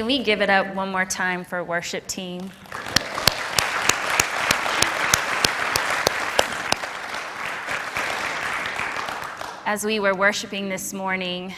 Can 0.00 0.06
we 0.06 0.22
give 0.22 0.40
it 0.40 0.48
up 0.48 0.74
one 0.74 0.90
more 0.90 1.04
time 1.04 1.44
for 1.44 1.62
worship 1.62 2.06
team? 2.06 2.50
As 9.66 9.84
we 9.84 10.00
were 10.00 10.14
worshiping 10.14 10.70
this 10.70 10.94
morning, 10.94 11.54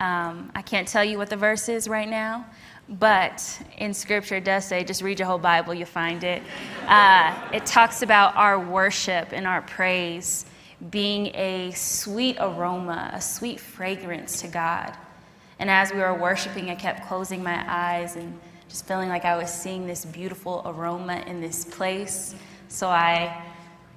um, 0.00 0.50
I 0.54 0.62
can't 0.62 0.88
tell 0.88 1.04
you 1.04 1.18
what 1.18 1.28
the 1.28 1.36
verse 1.36 1.68
is 1.68 1.86
right 1.86 2.08
now, 2.08 2.46
but 2.88 3.60
in 3.76 3.92
scripture 3.92 4.36
it 4.36 4.44
does 4.44 4.64
say, 4.64 4.84
just 4.84 5.02
read 5.02 5.18
your 5.18 5.28
whole 5.28 5.36
Bible, 5.36 5.74
you'll 5.74 5.84
find 5.84 6.24
it. 6.24 6.42
Uh, 6.86 7.38
it 7.52 7.66
talks 7.66 8.00
about 8.00 8.34
our 8.36 8.58
worship 8.58 9.28
and 9.32 9.46
our 9.46 9.60
praise 9.60 10.46
being 10.88 11.26
a 11.34 11.70
sweet 11.72 12.38
aroma, 12.40 13.10
a 13.12 13.20
sweet 13.20 13.60
fragrance 13.60 14.40
to 14.40 14.48
God. 14.48 14.96
And 15.62 15.70
as 15.70 15.92
we 15.92 16.00
were 16.00 16.12
worshiping, 16.12 16.70
I 16.70 16.74
kept 16.74 17.06
closing 17.06 17.40
my 17.40 17.64
eyes 17.68 18.16
and 18.16 18.36
just 18.68 18.84
feeling 18.84 19.08
like 19.08 19.24
I 19.24 19.36
was 19.36 19.48
seeing 19.48 19.86
this 19.86 20.04
beautiful 20.04 20.60
aroma 20.66 21.22
in 21.28 21.40
this 21.40 21.64
place. 21.64 22.34
So 22.66 22.88
I 22.88 23.44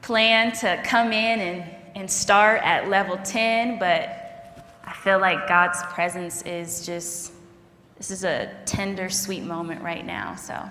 planned 0.04 0.54
to 0.60 0.80
come 0.86 1.12
in 1.12 1.40
and, 1.40 1.76
and 1.96 2.12
start 2.12 2.62
at 2.64 2.88
level 2.88 3.18
10, 3.18 3.80
but 3.80 4.70
I 4.86 4.94
feel 4.94 5.18
like 5.18 5.48
God's 5.48 5.82
presence 5.86 6.44
is 6.44 6.86
just, 6.86 7.34
this 7.98 8.12
is 8.12 8.24
a 8.24 8.52
tender, 8.68 9.10
sweet 9.10 9.42
moment 9.42 9.82
right 9.82 10.06
now. 10.06 10.36
So 10.36 10.70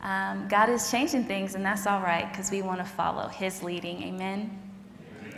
um, 0.00 0.48
God 0.48 0.70
is 0.70 0.90
changing 0.90 1.24
things, 1.24 1.54
and 1.56 1.62
that's 1.62 1.86
all 1.86 2.00
right 2.00 2.26
because 2.30 2.50
we 2.50 2.62
want 2.62 2.78
to 2.78 2.86
follow 2.86 3.28
His 3.28 3.62
leading. 3.62 4.02
Amen. 4.04 4.58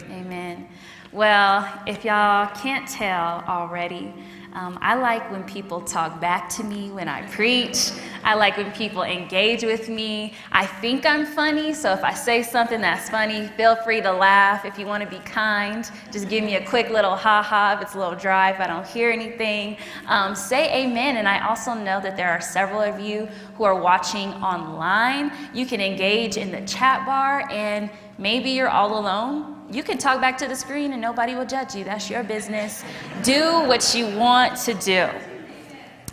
Amen. 0.04 0.68
Well, 1.10 1.68
if 1.84 2.04
y'all 2.04 2.46
can't 2.54 2.88
tell 2.88 3.42
already, 3.48 4.14
um, 4.54 4.78
I 4.80 4.94
like 4.94 5.30
when 5.30 5.44
people 5.44 5.80
talk 5.80 6.20
back 6.20 6.48
to 6.50 6.64
me 6.64 6.90
when 6.90 7.08
I 7.08 7.26
preach. 7.28 7.90
I 8.24 8.34
like 8.34 8.56
when 8.56 8.72
people 8.72 9.02
engage 9.02 9.62
with 9.62 9.88
me. 9.88 10.34
I 10.52 10.66
think 10.66 11.06
I'm 11.06 11.26
funny, 11.26 11.74
so 11.74 11.92
if 11.92 12.02
I 12.02 12.14
say 12.14 12.42
something 12.42 12.80
that's 12.80 13.10
funny, 13.10 13.46
feel 13.56 13.76
free 13.76 14.00
to 14.00 14.12
laugh. 14.12 14.64
If 14.64 14.78
you 14.78 14.86
want 14.86 15.04
to 15.04 15.08
be 15.08 15.22
kind, 15.24 15.88
just 16.10 16.28
give 16.28 16.42
me 16.42 16.56
a 16.56 16.66
quick 16.66 16.90
little 16.90 17.14
ha 17.14 17.42
ha 17.42 17.74
if 17.76 17.82
it's 17.82 17.94
a 17.94 17.98
little 17.98 18.18
dry, 18.18 18.50
if 18.50 18.58
I 18.58 18.66
don't 18.66 18.86
hear 18.86 19.10
anything. 19.10 19.76
Um, 20.06 20.34
say 20.34 20.84
amen. 20.84 21.18
And 21.18 21.28
I 21.28 21.46
also 21.46 21.74
know 21.74 22.00
that 22.00 22.16
there 22.16 22.30
are 22.30 22.40
several 22.40 22.80
of 22.80 22.98
you 22.98 23.26
who 23.54 23.64
are 23.64 23.80
watching 23.80 24.32
online. 24.34 25.30
You 25.52 25.66
can 25.66 25.80
engage 25.80 26.36
in 26.36 26.50
the 26.50 26.62
chat 26.62 27.04
bar, 27.06 27.48
and 27.50 27.90
maybe 28.18 28.50
you're 28.50 28.68
all 28.68 28.98
alone 28.98 29.58
you 29.70 29.82
can 29.82 29.98
talk 29.98 30.20
back 30.20 30.38
to 30.38 30.48
the 30.48 30.56
screen 30.56 30.92
and 30.92 31.02
nobody 31.02 31.34
will 31.34 31.44
judge 31.44 31.74
you. 31.74 31.84
That's 31.84 32.08
your 32.08 32.24
business. 32.24 32.84
Do 33.22 33.64
what 33.66 33.94
you 33.94 34.06
want 34.16 34.56
to 34.60 34.74
do. 34.74 35.08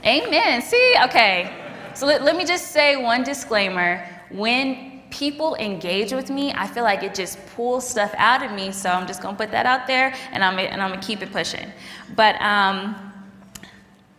Amen. 0.03 0.61
See? 0.61 0.95
Okay. 1.03 1.53
So 1.93 2.05
let, 2.05 2.21
let 2.21 2.35
me 2.35 2.43
just 2.43 2.71
say 2.71 2.97
one 2.97 3.23
disclaimer. 3.23 4.05
When 4.29 5.03
people 5.09 5.55
engage 5.55 6.11
with 6.11 6.29
me, 6.29 6.51
I 6.53 6.67
feel 6.67 6.83
like 6.83 7.01
it 7.01 7.15
just 7.15 7.39
pulls 7.55 7.87
stuff 7.87 8.13
out 8.17 8.43
of 8.43 8.51
me. 8.51 8.73
So 8.73 8.89
I'm 8.89 9.07
just 9.07 9.21
to 9.21 9.33
put 9.33 9.51
that 9.51 9.65
out 9.65 9.87
there 9.87 10.13
and 10.33 10.43
I'm, 10.43 10.59
and 10.59 10.81
I'm 10.81 10.99
to 10.99 11.05
keep 11.07 11.21
it 11.21 11.31
pushing. 11.31 11.71
But, 12.15 12.39
um, 12.41 13.13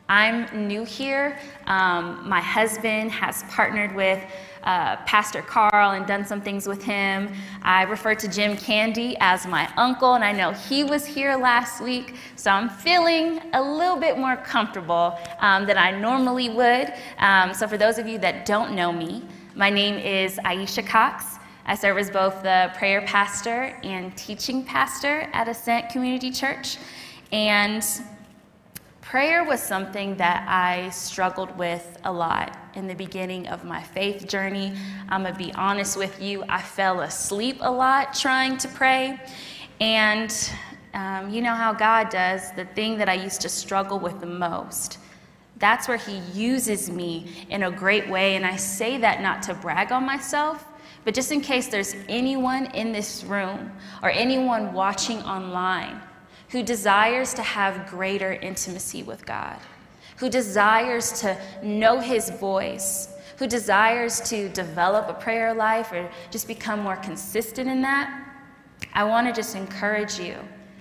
I'm 0.08 0.68
new 0.68 0.84
here. 0.84 1.36
Um, 1.66 2.28
my 2.28 2.40
husband 2.40 3.10
has 3.10 3.42
partnered 3.50 3.92
with 3.94 4.22
uh, 4.66 4.96
Pastor 5.06 5.40
Carl 5.40 5.92
and 5.92 6.06
done 6.06 6.26
some 6.26 6.40
things 6.40 6.66
with 6.66 6.82
him. 6.82 7.32
I 7.62 7.84
refer 7.84 8.14
to 8.16 8.28
Jim 8.28 8.56
Candy 8.56 9.16
as 9.20 9.46
my 9.46 9.72
uncle, 9.76 10.14
and 10.14 10.24
I 10.24 10.32
know 10.32 10.52
he 10.52 10.84
was 10.84 11.06
here 11.06 11.36
last 11.36 11.80
week, 11.80 12.16
so 12.34 12.50
I'm 12.50 12.68
feeling 12.68 13.40
a 13.54 13.62
little 13.62 13.96
bit 13.96 14.18
more 14.18 14.36
comfortable 14.36 15.18
um, 15.38 15.66
than 15.66 15.78
I 15.78 15.92
normally 15.92 16.50
would. 16.50 16.92
Um, 17.18 17.54
so, 17.54 17.66
for 17.66 17.78
those 17.78 17.98
of 17.98 18.06
you 18.06 18.18
that 18.18 18.44
don't 18.44 18.74
know 18.74 18.92
me, 18.92 19.22
my 19.54 19.70
name 19.70 19.94
is 19.96 20.36
Aisha 20.44 20.86
Cox. 20.86 21.36
I 21.64 21.74
serve 21.74 21.98
as 21.98 22.10
both 22.10 22.42
the 22.42 22.72
prayer 22.76 23.02
pastor 23.02 23.78
and 23.82 24.16
teaching 24.16 24.64
pastor 24.64 25.28
at 25.32 25.48
Ascent 25.48 25.90
Community 25.90 26.30
Church. 26.30 26.76
And 27.32 27.84
Prayer 29.08 29.44
was 29.44 29.62
something 29.62 30.16
that 30.16 30.44
I 30.48 30.90
struggled 30.90 31.56
with 31.56 31.96
a 32.02 32.12
lot 32.12 32.58
in 32.74 32.88
the 32.88 32.94
beginning 32.94 33.46
of 33.46 33.62
my 33.62 33.80
faith 33.80 34.26
journey. 34.26 34.76
I'm 35.08 35.22
gonna 35.22 35.38
be 35.38 35.54
honest 35.54 35.96
with 35.96 36.20
you, 36.20 36.42
I 36.48 36.60
fell 36.60 37.02
asleep 37.02 37.58
a 37.60 37.70
lot 37.70 38.14
trying 38.14 38.58
to 38.58 38.66
pray. 38.66 39.20
And 39.80 40.34
um, 40.92 41.30
you 41.30 41.40
know 41.40 41.54
how 41.54 41.72
God 41.72 42.08
does, 42.08 42.50
the 42.56 42.64
thing 42.64 42.98
that 42.98 43.08
I 43.08 43.14
used 43.14 43.40
to 43.42 43.48
struggle 43.48 44.00
with 44.00 44.18
the 44.18 44.26
most. 44.26 44.98
That's 45.58 45.86
where 45.86 45.98
He 45.98 46.18
uses 46.34 46.90
me 46.90 47.46
in 47.48 47.62
a 47.62 47.70
great 47.70 48.08
way. 48.08 48.34
And 48.34 48.44
I 48.44 48.56
say 48.56 48.98
that 48.98 49.22
not 49.22 49.40
to 49.42 49.54
brag 49.54 49.92
on 49.92 50.04
myself, 50.04 50.66
but 51.04 51.14
just 51.14 51.30
in 51.30 51.40
case 51.40 51.68
there's 51.68 51.94
anyone 52.08 52.66
in 52.74 52.90
this 52.90 53.22
room 53.22 53.70
or 54.02 54.10
anyone 54.10 54.72
watching 54.72 55.22
online 55.22 56.02
who 56.50 56.62
desires 56.62 57.34
to 57.34 57.42
have 57.42 57.88
greater 57.88 58.32
intimacy 58.32 59.02
with 59.02 59.26
God, 59.26 59.58
who 60.16 60.28
desires 60.28 61.20
to 61.20 61.38
know 61.62 61.98
His 61.98 62.30
voice, 62.30 63.08
who 63.38 63.46
desires 63.46 64.20
to 64.20 64.48
develop 64.50 65.08
a 65.08 65.14
prayer 65.14 65.52
life 65.52 65.92
or 65.92 66.08
just 66.30 66.48
become 66.48 66.80
more 66.80 66.96
consistent 66.96 67.68
in 67.68 67.82
that, 67.82 68.22
I 68.94 69.04
want 69.04 69.26
to 69.26 69.32
just 69.32 69.56
encourage 69.56 70.18
you 70.18 70.36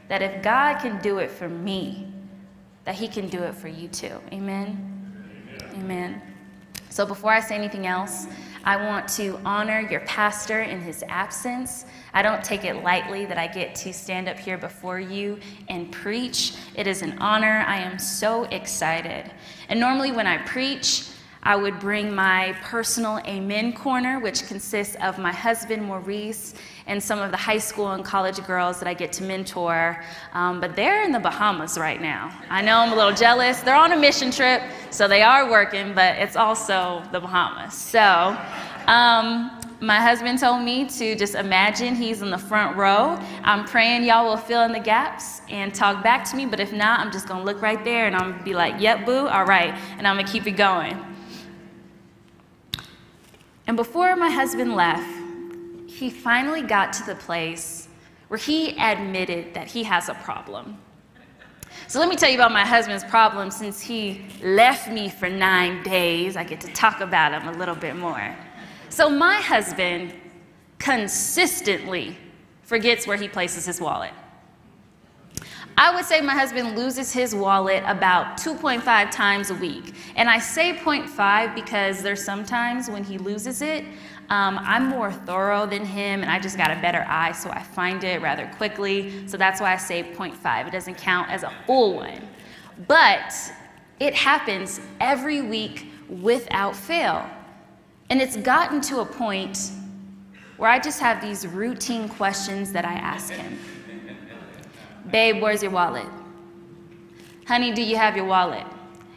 that 0.08 0.22
if 0.22 0.44
God 0.44 0.80
can 0.80 1.02
do 1.02 1.18
it 1.18 1.32
for 1.32 1.50
me, 1.50 2.14
that 2.86 2.96
He 2.96 3.08
can 3.08 3.28
do 3.28 3.44
it 3.44 3.56
for 3.56 3.68
you 3.68 3.88
too. 3.88 4.20
Amen? 4.32 5.52
Amen. 5.74 5.84
Amen. 5.84 6.22
So 6.90 7.06
before 7.06 7.32
I 7.32 7.42
say 7.42 7.56
anything 7.56 7.88
else, 7.88 8.28
I 8.66 8.78
want 8.78 9.08
to 9.10 9.40
honor 9.46 9.80
your 9.80 10.00
pastor 10.02 10.64
in 10.64 10.82
his 10.82 11.04
absence. 11.08 11.86
I 12.14 12.24
don't 12.24 12.44
take 12.44 12.66
it 12.66 12.84
lightly 12.84 13.26
that 13.26 13.38
I 13.38 13.46
get 13.46 13.76
to 13.76 13.94
stand 13.94 14.28
up 14.28 14.40
here 14.40 14.58
before 14.58 15.00
you 15.00 15.40
and 15.70 15.92
preach. 15.92 16.56
It 16.76 16.88
is 16.88 17.04
an 17.04 17.20
honor. 17.20 17.64
I 17.68 17.78
am 17.78 18.00
so 18.00 18.46
excited. 18.46 19.32
And 19.70 19.80
normally, 19.80 20.12
when 20.12 20.26
I 20.26 20.38
preach, 20.40 21.06
I 21.46 21.56
would 21.56 21.80
bring 21.80 22.14
my 22.14 22.56
personal 22.64 23.20
Amen 23.28 23.72
corner, 23.72 24.20
which 24.20 24.48
consists 24.48 24.96
of 24.96 25.20
my 25.20 25.32
husband, 25.32 25.84
Maurice, 25.84 26.56
and 26.88 27.02
some 27.02 27.20
of 27.20 27.30
the 27.30 27.38
high 27.38 27.60
school 27.60 27.92
and 27.92 28.04
college 28.04 28.44
girls 28.48 28.80
that 28.80 28.88
I 28.88 28.96
get 28.96 29.14
to 29.14 29.24
mentor. 29.24 30.04
Um, 30.34 30.60
but 30.60 30.76
they're 30.76 31.04
in 31.04 31.12
the 31.12 31.20
Bahamas 31.20 31.78
right 31.78 32.02
now. 32.02 32.36
I 32.50 32.64
know 32.64 32.80
I'm 32.80 32.94
a 32.94 32.96
little 32.96 33.14
jealous. 33.14 33.60
They're 33.62 33.76
on 33.76 33.92
a 33.92 33.98
mission 33.98 34.32
trip, 34.32 34.64
so 34.90 35.08
they 35.08 35.22
are 35.22 35.50
working, 35.50 35.94
but 35.94 36.18
it's 36.18 36.36
also 36.36 37.04
the 37.12 37.20
Bahamas. 37.20 37.76
So, 37.76 38.36
um, 38.88 39.52
my 39.82 40.00
husband 40.00 40.40
told 40.40 40.64
me 40.64 40.88
to 40.90 41.16
just 41.16 41.36
imagine 41.36 41.94
he's 41.94 42.24
in 42.24 42.32
the 42.32 42.40
front 42.40 42.76
row. 42.76 43.20
I'm 43.44 43.66
praying 43.66 44.04
y'all 44.04 44.26
will 44.26 44.38
fill 44.38 44.64
in 44.64 44.72
the 44.72 44.80
gaps 44.80 45.42
and 45.50 45.76
talk 45.76 46.02
back 46.02 46.28
to 46.32 46.36
me, 46.36 46.48
but 46.48 46.60
if 46.60 46.74
not, 46.74 47.02
I'm 47.02 47.12
just 47.12 47.28
gonna 47.28 47.44
look 47.44 47.62
right 47.62 47.84
there 47.84 48.08
and 48.08 48.16
I'm 48.16 48.32
gonna 48.32 48.44
be 48.44 48.56
like, 48.56 48.82
yep, 48.82 49.06
boo, 49.06 49.28
all 49.28 49.46
right, 49.46 49.76
and 50.00 50.08
I'm 50.08 50.16
gonna 50.16 50.28
keep 50.28 50.48
it 50.48 50.52
going. 50.52 51.15
And 53.68 53.76
before 53.76 54.16
my 54.16 54.30
husband 54.30 54.76
left, 54.76 55.10
he 55.88 56.10
finally 56.10 56.62
got 56.62 56.94
to 56.94 57.06
the 57.06 57.16
place 57.16 57.88
where 58.28 58.38
he 58.38 58.78
admitted 58.78 59.54
that 59.54 59.68
he 59.68 59.84
has 59.84 60.10
a 60.10 60.14
problem. 60.16 60.78
So 61.88 62.00
let 62.00 62.10
me 62.10 62.16
tell 62.16 62.30
you 62.30 62.36
about 62.36 62.52
my 62.52 62.66
husband's 62.66 63.04
problem 63.04 63.52
since 63.52 63.82
he 63.82 64.26
left 64.42 64.90
me 64.90 65.10
for 65.10 65.30
nine 65.30 65.84
days. 65.84 66.36
I 66.36 66.44
get 66.44 66.62
to 66.62 66.68
talk 66.74 67.02
about 67.02 67.32
him 67.32 67.48
a 67.48 67.58
little 67.58 67.76
bit 67.76 67.96
more. 67.96 68.36
So 68.90 69.10
my 69.10 69.36
husband 69.36 70.14
consistently 70.80 72.18
forgets 72.64 73.06
where 73.06 73.18
he 73.18 73.28
places 73.28 73.66
his 73.66 73.80
wallet. 73.80 74.14
I 75.78 75.94
would 75.94 76.06
say 76.06 76.22
my 76.22 76.34
husband 76.34 76.78
loses 76.78 77.12
his 77.12 77.36
wallet 77.36 77.84
about 77.86 78.38
2.5 78.38 79.12
times 79.12 79.50
a 79.50 79.56
week. 79.56 79.94
And 80.16 80.30
I 80.30 80.40
say 80.40 80.74
0.5 80.74 81.54
because 81.54 82.02
there's 82.02 82.24
sometimes 82.24 82.90
when 82.90 83.04
he 83.04 83.18
loses 83.18 83.62
it, 83.62 83.84
um, 84.30 84.58
I'm 84.62 84.88
more 84.88 85.12
thorough 85.12 85.66
than 85.66 85.84
him 85.84 86.22
and 86.22 86.32
I 86.32 86.40
just 86.40 86.58
got 86.58 86.72
a 86.72 86.80
better 86.82 87.06
eye, 87.10 87.34
so 87.34 87.50
I 87.50 87.62
find 87.62 88.04
it 88.06 88.22
rather 88.22 88.50
quickly. 88.56 89.28
So 89.28 89.36
that's 89.36 89.60
why 89.60 89.74
I 89.74 89.78
say 89.78 90.04
0.5. 90.04 90.68
It 90.68 90.72
doesn't 90.72 90.96
count 90.96 91.30
as 91.30 91.44
a 91.44 91.52
full 91.66 91.96
one. 91.96 92.26
But 92.88 93.34
it 94.00 94.14
happens 94.14 94.80
every 95.02 95.42
week 95.42 95.88
without 96.08 96.76
fail. 96.76 97.30
And 98.10 98.22
it's 98.22 98.38
gotten 98.38 98.80
to 98.82 99.02
a 99.02 99.06
point 99.06 99.72
where 100.56 100.70
I 100.70 100.80
just 100.80 101.02
have 101.02 101.22
these 101.22 101.46
routine 101.46 102.08
questions 102.08 102.72
that 102.72 102.86
I 102.86 102.94
ask 102.94 103.34
him. 103.34 103.58
Babe, 105.12 105.42
where's 105.42 105.62
your 105.62 105.72
wallet? 105.72 106.08
Honey, 107.48 107.72
do 107.74 107.84
you 107.84 107.96
have 107.96 108.16
your 108.16 108.26
wallet? 108.26 108.66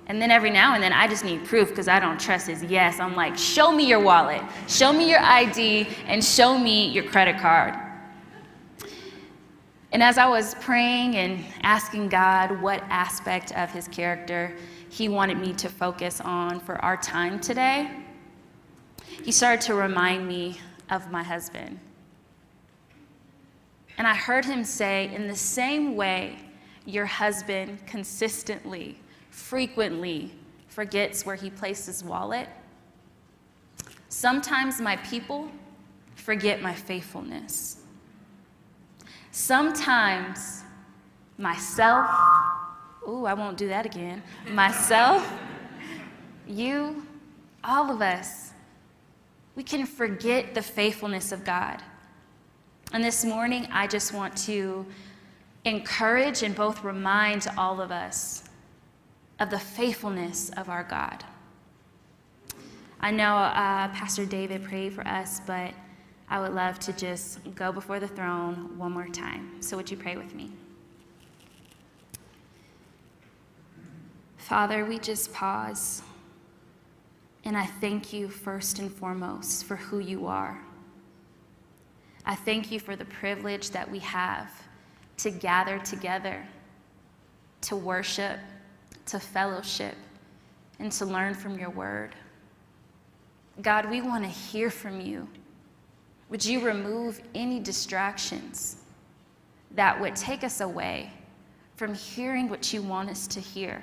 And 0.06 0.20
then 0.22 0.30
every 0.30 0.50
now 0.50 0.74
and 0.74 0.82
then 0.82 0.92
I 0.92 1.06
just 1.06 1.24
need 1.24 1.44
proof 1.44 1.68
because 1.68 1.86
I 1.86 2.00
don't 2.00 2.18
trust 2.18 2.46
his 2.46 2.62
yes. 2.64 2.98
I'm 2.98 3.14
like, 3.14 3.36
show 3.36 3.70
me 3.70 3.86
your 3.86 4.00
wallet, 4.00 4.42
show 4.66 4.92
me 4.92 5.08
your 5.08 5.20
ID, 5.20 5.88
and 6.06 6.24
show 6.24 6.58
me 6.58 6.88
your 6.88 7.04
credit 7.04 7.38
card. 7.38 7.74
And 9.92 10.02
as 10.02 10.18
I 10.18 10.26
was 10.26 10.54
praying 10.56 11.16
and 11.16 11.44
asking 11.62 12.08
God 12.08 12.60
what 12.60 12.82
aspect 12.88 13.52
of 13.52 13.70
his 13.70 13.88
character 13.88 14.54
he 14.90 15.08
wanted 15.08 15.38
me 15.38 15.52
to 15.54 15.68
focus 15.68 16.20
on 16.20 16.60
for 16.60 16.76
our 16.84 16.96
time 16.96 17.38
today, 17.38 17.90
he 19.22 19.32
started 19.32 19.60
to 19.62 19.74
remind 19.74 20.26
me 20.26 20.58
of 20.90 21.10
my 21.10 21.22
husband. 21.22 21.78
And 23.98 24.06
I 24.06 24.14
heard 24.14 24.44
him 24.44 24.64
say, 24.64 25.12
in 25.12 25.26
the 25.26 25.36
same 25.36 25.96
way 25.96 26.38
your 26.86 27.04
husband 27.04 27.84
consistently, 27.86 28.96
frequently 29.30 30.32
forgets 30.68 31.26
where 31.26 31.34
he 31.34 31.50
placed 31.50 31.86
his 31.86 32.04
wallet, 32.04 32.48
sometimes 34.08 34.80
my 34.80 34.96
people 34.96 35.50
forget 36.14 36.62
my 36.62 36.72
faithfulness. 36.72 37.78
Sometimes 39.32 40.62
myself, 41.36 42.08
ooh, 43.08 43.26
I 43.26 43.34
won't 43.34 43.56
do 43.56 43.68
that 43.68 43.84
again. 43.84 44.22
Myself, 44.52 45.28
you, 46.46 47.04
all 47.64 47.90
of 47.90 48.00
us, 48.00 48.52
we 49.56 49.64
can 49.64 49.86
forget 49.86 50.54
the 50.54 50.62
faithfulness 50.62 51.32
of 51.32 51.44
God. 51.44 51.82
And 52.90 53.04
this 53.04 53.22
morning, 53.22 53.68
I 53.70 53.86
just 53.86 54.14
want 54.14 54.34
to 54.38 54.86
encourage 55.66 56.42
and 56.42 56.54
both 56.54 56.82
remind 56.82 57.46
all 57.58 57.82
of 57.82 57.90
us 57.90 58.44
of 59.40 59.50
the 59.50 59.58
faithfulness 59.58 60.50
of 60.56 60.70
our 60.70 60.84
God. 60.84 61.22
I 63.00 63.10
know 63.10 63.36
uh, 63.36 63.88
Pastor 63.88 64.24
David 64.24 64.64
prayed 64.64 64.94
for 64.94 65.06
us, 65.06 65.40
but 65.40 65.74
I 66.30 66.40
would 66.40 66.52
love 66.52 66.78
to 66.80 66.94
just 66.94 67.40
go 67.54 67.72
before 67.72 68.00
the 68.00 68.08
throne 68.08 68.78
one 68.78 68.92
more 68.92 69.08
time. 69.08 69.60
So, 69.60 69.76
would 69.76 69.90
you 69.90 69.96
pray 69.96 70.16
with 70.16 70.34
me? 70.34 70.50
Father, 74.38 74.86
we 74.86 74.98
just 74.98 75.32
pause. 75.34 76.02
And 77.44 77.56
I 77.56 77.66
thank 77.66 78.14
you 78.14 78.28
first 78.28 78.78
and 78.78 78.90
foremost 78.90 79.64
for 79.64 79.76
who 79.76 79.98
you 79.98 80.26
are. 80.26 80.58
I 82.28 82.34
thank 82.34 82.70
you 82.70 82.78
for 82.78 82.94
the 82.94 83.06
privilege 83.06 83.70
that 83.70 83.90
we 83.90 84.00
have 84.00 84.52
to 85.16 85.30
gather 85.30 85.78
together, 85.78 86.46
to 87.62 87.74
worship, 87.74 88.38
to 89.06 89.18
fellowship, 89.18 89.94
and 90.78 90.92
to 90.92 91.06
learn 91.06 91.32
from 91.32 91.58
your 91.58 91.70
word. 91.70 92.14
God, 93.62 93.88
we 93.88 94.02
want 94.02 94.24
to 94.24 94.30
hear 94.30 94.68
from 94.68 95.00
you. 95.00 95.26
Would 96.28 96.44
you 96.44 96.60
remove 96.60 97.22
any 97.34 97.60
distractions 97.60 98.76
that 99.70 99.98
would 99.98 100.14
take 100.14 100.44
us 100.44 100.60
away 100.60 101.10
from 101.76 101.94
hearing 101.94 102.50
what 102.50 102.74
you 102.74 102.82
want 102.82 103.08
us 103.08 103.26
to 103.28 103.40
hear? 103.40 103.82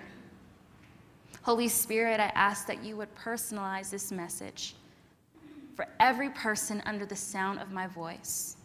Holy 1.41 1.67
Spirit, 1.67 2.19
I 2.19 2.31
ask 2.35 2.67
that 2.67 2.83
you 2.83 2.95
would 2.95 3.13
personalize 3.15 3.89
this 3.89 4.11
message 4.11 4.75
for 5.75 5.87
every 5.99 6.29
person 6.29 6.81
under 6.85 7.05
the 7.05 7.15
sound 7.15 7.59
of 7.59 7.71
my 7.71 7.87
voice. 7.87 8.57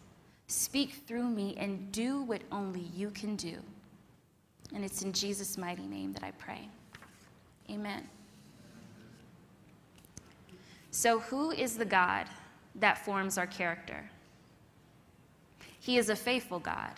Speak 0.47 0.93
through 1.07 1.29
me 1.29 1.55
and 1.57 1.91
do 1.91 2.23
what 2.23 2.41
only 2.51 2.85
you 2.95 3.09
can 3.11 3.35
do. 3.35 3.57
And 4.73 4.83
it's 4.83 5.01
in 5.01 5.11
Jesus' 5.11 5.57
mighty 5.57 5.85
name 5.85 6.13
that 6.13 6.23
I 6.23 6.31
pray. 6.31 6.67
Amen. 7.69 8.07
So, 10.91 11.19
who 11.19 11.51
is 11.51 11.77
the 11.77 11.85
God 11.85 12.25
that 12.75 13.03
forms 13.05 13.37
our 13.37 13.47
character? 13.47 14.09
He 15.79 15.97
is 15.97 16.09
a 16.09 16.15
faithful 16.15 16.59
God. 16.59 16.93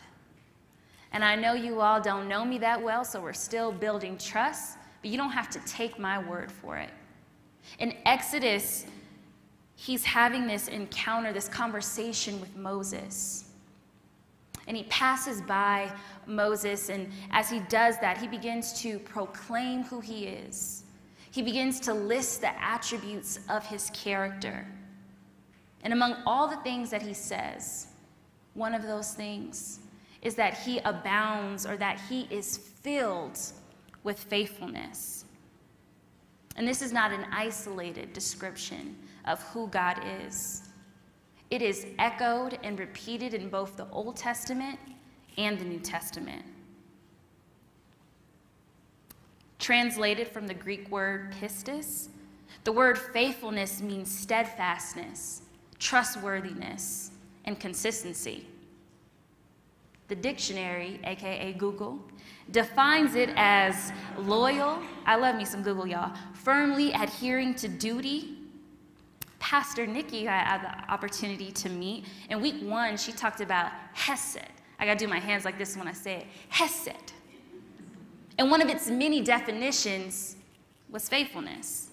And 1.11 1.23
I 1.23 1.35
know 1.35 1.53
you 1.53 1.79
all 1.79 2.01
don't 2.01 2.27
know 2.27 2.43
me 2.43 2.57
that 2.57 2.81
well, 2.81 3.05
so 3.05 3.21
we're 3.21 3.33
still 3.33 3.71
building 3.71 4.17
trust, 4.17 4.77
but 5.01 5.11
you 5.11 5.17
don't 5.17 5.31
have 5.31 5.49
to 5.51 5.59
take 5.59 5.99
my 5.99 6.17
word 6.17 6.51
for 6.51 6.77
it. 6.77 6.89
In 7.77 7.95
Exodus 8.05 8.85
he's 9.83 10.05
having 10.05 10.47
this 10.47 10.69
encounter, 10.69 11.33
this 11.33 11.49
conversation 11.49 12.39
with 12.39 12.55
Moses. 12.55 13.49
And 14.65 14.77
he 14.77 14.83
passes 14.83 15.41
by 15.41 15.91
Moses, 16.25 16.87
and 16.87 17.11
as 17.31 17.49
he 17.49 17.59
does 17.67 17.99
that, 17.99 18.17
he 18.17 18.27
begins 18.27 18.81
to 18.81 18.97
proclaim 18.99 19.83
who 19.83 19.99
he 19.99 20.25
is. 20.25 20.83
He 21.31 21.41
begins 21.41 21.81
to 21.81 21.93
list 21.93 22.39
the 22.39 22.63
attributes 22.63 23.41
of 23.49 23.65
his 23.65 23.89
character. 23.89 24.65
And 25.83 25.91
among 25.91 26.15
all 26.25 26.47
the 26.47 26.55
things 26.57 26.89
that 26.91 27.01
he 27.01 27.13
says, 27.13 27.87
one 28.53 28.73
of 28.73 28.83
those 28.83 29.13
things 29.13 29.79
is 30.21 30.35
that 30.35 30.57
he 30.59 30.79
abounds 30.79 31.65
or 31.65 31.75
that 31.75 31.99
he 32.07 32.25
is 32.29 32.57
filled 32.57 33.37
with 34.03 34.17
faithfulness. 34.17 35.25
And 36.55 36.67
this 36.67 36.81
is 36.81 36.93
not 36.93 37.11
an 37.11 37.25
isolated 37.31 38.13
description 38.13 38.95
of 39.25 39.41
who 39.43 39.67
God 39.67 39.99
is. 40.25 40.69
It 41.49 41.61
is 41.61 41.85
echoed 41.99 42.59
and 42.63 42.79
repeated 42.79 43.33
in 43.33 43.49
both 43.49 43.77
the 43.77 43.87
Old 43.91 44.15
Testament 44.15 44.79
and 45.37 45.59
the 45.59 45.65
New 45.65 45.79
Testament. 45.79 46.43
Translated 49.59 50.27
from 50.27 50.47
the 50.47 50.53
Greek 50.53 50.89
word 50.89 51.33
pistis, 51.39 52.09
the 52.63 52.71
word 52.71 52.97
faithfulness 52.97 53.81
means 53.81 54.09
steadfastness, 54.09 55.43
trustworthiness, 55.79 57.11
and 57.45 57.59
consistency. 57.59 58.47
The 60.13 60.21
dictionary, 60.21 60.99
aka 61.05 61.53
Google, 61.53 61.97
defines 62.51 63.15
it 63.15 63.31
as 63.35 63.91
loyal, 64.15 64.77
I 65.07 65.15
love 65.15 65.35
me 65.35 65.43
some 65.43 65.63
Google, 65.63 65.87
y'all, 65.87 66.15
firmly 66.33 66.93
adhering 66.93 67.55
to 67.55 67.67
duty 67.67 68.37
Pastor 69.39 69.87
Nikki 69.87 70.27
I 70.27 70.37
had 70.37 70.61
the 70.61 70.91
opportunity 70.93 71.51
to 71.53 71.67
meet. 71.67 72.05
In 72.29 72.41
week 72.41 72.61
one, 72.61 72.95
she 72.95 73.11
talked 73.11 73.41
about 73.41 73.71
Hesed. 73.93 74.37
I 74.77 74.85
gotta 74.85 74.99
do 74.99 75.07
my 75.07 75.17
hands 75.17 75.45
like 75.45 75.57
this 75.57 75.75
when 75.75 75.87
I 75.87 75.93
say 75.93 76.17
it 76.17 76.27
Hesed. 76.49 77.13
And 78.37 78.51
one 78.51 78.61
of 78.61 78.69
its 78.69 78.91
many 78.91 79.19
definitions 79.19 80.35
was 80.91 81.09
faithfulness. 81.09 81.89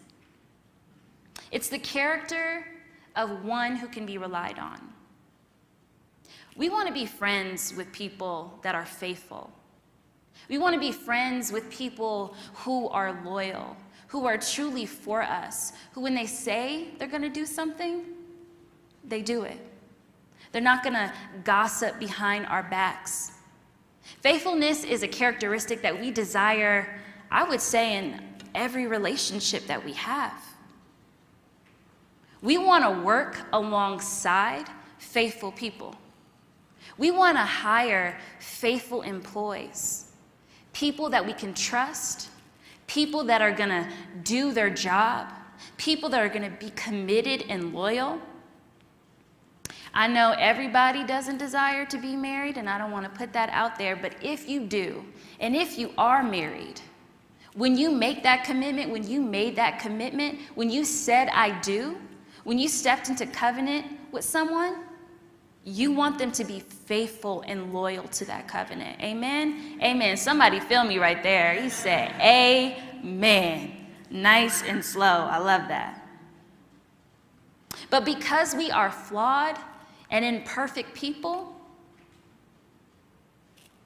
It's 1.53 1.71
the 1.71 1.79
character 1.79 2.67
of 3.17 3.47
one 3.47 3.77
who 3.77 3.89
can 3.89 4.05
be 4.05 4.19
relied 4.19 4.59
on. 4.59 4.93
We 6.57 6.69
want 6.69 6.89
to 6.89 6.95
be 6.95 7.07
friends 7.07 7.75
with 7.75 7.91
people 7.93 8.59
that 8.63 8.75
are 8.75 8.85
faithful. 8.85 9.51
We 10.49 10.59
want 10.59 10.75
to 10.75 10.81
be 10.81 10.93
friends 10.93 11.53
with 11.53 11.71
people 11.71 12.35
who 12.55 12.89
are 12.89 13.23
loyal, 13.25 13.77
who 14.09 14.27
are 14.27 14.37
truly 14.37 14.87
for 14.87 15.23
us, 15.23 15.73
who, 15.93 16.01
when 16.01 16.15
they 16.15 16.27
say 16.27 16.89
they're 16.99 17.09
going 17.09 17.23
to 17.23 17.29
do 17.29 17.47
something, 17.47 18.05
they 19.05 19.23
do 19.23 19.43
it. 19.43 19.59
They're 20.53 20.61
not 20.61 20.83
going 20.83 20.95
to 20.95 21.13
gossip 21.45 21.99
behind 21.99 22.47
our 22.47 22.65
backs. 22.65 23.33
Faithfulness 24.21 24.85
is 24.85 25.03
a 25.03 25.09
characteristic 25.09 25.83
that 25.83 25.99
we 25.99 26.11
desire, 26.11 27.01
I 27.31 27.45
would 27.45 27.61
say, 27.61 27.97
in 27.97 28.21
every 28.55 28.87
relationship 28.87 29.67
that 29.69 29.85
we 29.85 29.93
have. 29.93 30.35
We 32.43 32.59
want 32.59 32.85
to 32.85 33.05
work 33.05 33.39
alongside 33.53 34.67
faithful 34.99 35.53
people. 35.53 35.95
We 36.99 37.11
want 37.11 37.37
to 37.37 37.45
hire 37.45 38.19
faithful 38.39 39.03
employees, 39.03 40.13
people 40.73 41.09
that 41.11 41.25
we 41.25 41.33
can 41.33 41.55
trust, 41.55 42.29
people 42.87 43.25
that 43.25 43.41
are 43.41 43.53
going 43.53 43.71
to 43.71 43.89
do 44.23 44.53
their 44.53 44.71
job, 44.71 45.29
people 45.77 46.09
that 46.11 46.21
are 46.21 46.29
going 46.29 46.43
to 46.43 46.57
be 46.59 46.71
committed 46.71 47.45
and 47.49 47.73
loyal. 47.73 48.21
I 49.93 50.07
know 50.07 50.35
everybody 50.39 51.05
doesn't 51.05 51.39
desire 51.39 51.85
to 51.87 51.99
be 51.99 52.15
married, 52.15 52.57
and 52.57 52.69
I 52.69 52.79
don't 52.79 52.93
want 52.93 53.13
to 53.13 53.19
put 53.19 53.33
that 53.33 53.49
out 53.51 53.77
there, 53.77 53.97
but 53.97 54.15
if 54.23 54.49
you 54.49 54.61
do, 54.67 55.05
and 55.41 55.57
if 55.57 55.79
you 55.79 55.93
are 55.99 56.23
married, 56.23 56.81
when 57.55 57.77
you 57.77 57.91
make 57.91 58.23
that 58.23 58.45
commitment, 58.45 58.91
when 58.91 59.07
you 59.09 59.21
made 59.21 59.57
that 59.57 59.81
commitment, 59.81 60.39
when 60.55 60.71
you 60.71 60.85
said, 60.85 61.29
I 61.29 61.59
do, 61.61 61.97
when 62.45 62.59
you 62.59 62.69
stepped 62.69 63.09
into 63.09 63.27
covenant 63.27 63.87
with 64.13 64.25
someone, 64.25 64.85
you 65.65 65.93
want 65.93 66.19
them 66.19 66.33
to 66.33 66.45
be 66.45 66.61
faithful 66.61 67.43
and 67.47 67.73
loyal 67.73 68.09
to 68.09 68.25
that 68.25 68.49
covenant. 68.49 69.01
Amen? 69.01 69.79
Amen. 69.83 70.17
Somebody 70.17 70.59
feel 70.59 70.85
me 70.85 70.99
right 70.99 71.23
there. 71.23 71.61
He 71.61 71.69
said, 71.69 72.13
Amen. 72.21 73.73
Nice 74.11 74.63
and 74.63 74.85
slow. 74.85 75.05
I 75.05 75.39
love 75.39 75.69
that. 75.69 75.97
But 77.91 78.05
because 78.05 78.55
we 78.55 78.71
are 78.71 78.91
flawed 78.91 79.59
and 80.11 80.25
imperfect 80.25 80.95
people, 80.95 81.55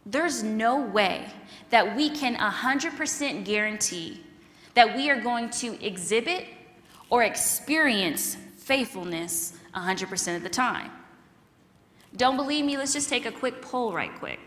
there's 0.07 0.43
no 0.43 0.81
way 0.81 1.27
that 1.71 1.97
we 1.97 2.11
can 2.11 2.37
100% 2.37 3.45
guarantee 3.45 4.23
that 4.75 4.95
we 4.97 5.11
are 5.11 5.21
going 5.21 5.51
to 5.51 5.85
exhibit 5.85 6.47
or 7.11 7.23
experience 7.23 8.37
faithfulness 8.57 9.55
100% 9.75 10.37
of 10.37 10.43
the 10.43 10.49
time. 10.49 10.91
Don't 12.17 12.37
believe 12.37 12.65
me? 12.65 12.77
Let's 12.77 12.93
just 12.93 13.09
take 13.09 13.27
a 13.27 13.33
quick 13.33 13.61
poll, 13.61 13.93
right 13.93 14.15
quick. 14.19 14.39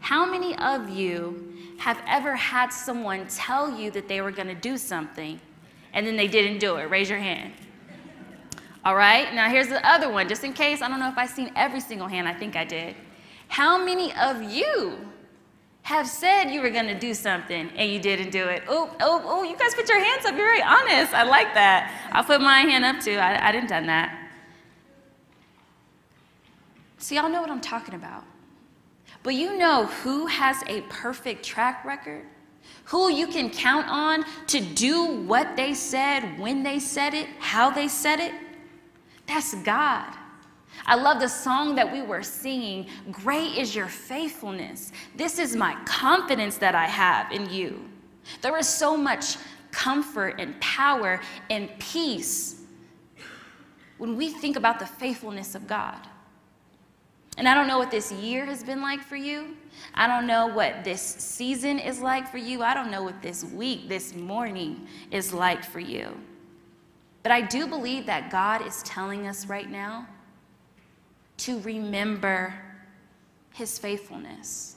How 0.00 0.26
many 0.26 0.56
of 0.58 0.90
you 0.90 1.54
have 1.78 1.98
ever 2.06 2.36
had 2.36 2.70
someone 2.70 3.26
tell 3.28 3.78
you 3.78 3.90
that 3.92 4.08
they 4.08 4.20
were 4.20 4.30
going 4.30 4.48
to 4.48 4.54
do 4.54 4.76
something 4.76 5.40
and 5.92 6.06
then 6.06 6.16
they 6.16 6.28
didn't 6.28 6.58
do 6.58 6.76
it? 6.76 6.90
Raise 6.90 7.08
your 7.08 7.18
hand. 7.18 7.52
All 8.84 8.94
right, 8.94 9.32
now 9.34 9.48
here's 9.48 9.68
the 9.68 9.86
other 9.88 10.10
one, 10.10 10.28
just 10.28 10.44
in 10.44 10.52
case. 10.52 10.82
I 10.82 10.88
don't 10.88 11.00
know 11.00 11.08
if 11.08 11.16
I've 11.16 11.30
seen 11.30 11.50
every 11.56 11.80
single 11.80 12.06
hand, 12.06 12.28
I 12.28 12.34
think 12.34 12.54
I 12.54 12.64
did. 12.64 12.94
How 13.48 13.82
many 13.82 14.12
of 14.14 14.42
you 14.42 14.98
have 15.82 16.06
said 16.06 16.50
you 16.50 16.60
were 16.60 16.70
going 16.70 16.88
to 16.88 16.98
do 16.98 17.14
something 17.14 17.70
and 17.76 17.90
you 17.90 17.98
didn't 17.98 18.30
do 18.30 18.44
it? 18.44 18.62
Oh, 18.68 18.94
oh, 19.00 19.22
oh, 19.24 19.42
you 19.42 19.56
guys 19.56 19.74
put 19.74 19.88
your 19.88 20.02
hands 20.02 20.26
up. 20.26 20.36
You're 20.36 20.46
very 20.46 20.62
honest. 20.62 21.14
I 21.14 21.22
like 21.22 21.54
that. 21.54 22.10
I'll 22.12 22.24
put 22.24 22.40
my 22.40 22.60
hand 22.60 22.84
up 22.84 23.00
too. 23.00 23.16
I, 23.16 23.48
I 23.48 23.52
didn't 23.52 23.68
done 23.68 23.86
that. 23.86 24.23
So, 27.04 27.14
y'all 27.14 27.28
know 27.28 27.42
what 27.42 27.50
I'm 27.50 27.60
talking 27.60 27.96
about. 27.96 28.24
But 29.22 29.34
you 29.34 29.58
know 29.58 29.84
who 29.84 30.24
has 30.24 30.64
a 30.68 30.80
perfect 30.88 31.44
track 31.44 31.84
record? 31.84 32.24
Who 32.84 33.12
you 33.12 33.26
can 33.26 33.50
count 33.50 33.86
on 33.90 34.24
to 34.46 34.62
do 34.62 35.04
what 35.04 35.54
they 35.54 35.74
said, 35.74 36.38
when 36.38 36.62
they 36.62 36.78
said 36.78 37.12
it, 37.12 37.28
how 37.40 37.68
they 37.68 37.88
said 37.88 38.20
it? 38.20 38.32
That's 39.26 39.54
God. 39.56 40.16
I 40.86 40.94
love 40.94 41.20
the 41.20 41.28
song 41.28 41.74
that 41.74 41.92
we 41.92 42.00
were 42.00 42.22
singing. 42.22 42.86
Great 43.12 43.58
is 43.58 43.76
your 43.76 43.88
faithfulness. 43.88 44.90
This 45.14 45.38
is 45.38 45.54
my 45.54 45.76
confidence 45.84 46.56
that 46.56 46.74
I 46.74 46.86
have 46.86 47.30
in 47.30 47.50
you. 47.50 47.86
There 48.40 48.56
is 48.56 48.66
so 48.66 48.96
much 48.96 49.36
comfort 49.72 50.36
and 50.38 50.58
power 50.62 51.20
and 51.50 51.68
peace 51.78 52.62
when 53.98 54.16
we 54.16 54.30
think 54.30 54.56
about 54.56 54.78
the 54.78 54.86
faithfulness 54.86 55.54
of 55.54 55.66
God. 55.66 55.98
And 57.36 57.48
I 57.48 57.54
don't 57.54 57.66
know 57.66 57.78
what 57.78 57.90
this 57.90 58.12
year 58.12 58.44
has 58.46 58.62
been 58.62 58.80
like 58.80 59.02
for 59.02 59.16
you. 59.16 59.56
I 59.94 60.06
don't 60.06 60.26
know 60.26 60.46
what 60.46 60.84
this 60.84 61.02
season 61.02 61.78
is 61.78 62.00
like 62.00 62.30
for 62.30 62.38
you. 62.38 62.62
I 62.62 62.74
don't 62.74 62.90
know 62.90 63.02
what 63.02 63.22
this 63.22 63.44
week, 63.44 63.88
this 63.88 64.14
morning 64.14 64.86
is 65.10 65.32
like 65.32 65.64
for 65.64 65.80
you. 65.80 66.16
But 67.22 67.32
I 67.32 67.40
do 67.40 67.66
believe 67.66 68.06
that 68.06 68.30
God 68.30 68.64
is 68.64 68.82
telling 68.84 69.26
us 69.26 69.46
right 69.46 69.68
now 69.68 70.06
to 71.38 71.58
remember 71.60 72.54
his 73.52 73.78
faithfulness. 73.78 74.76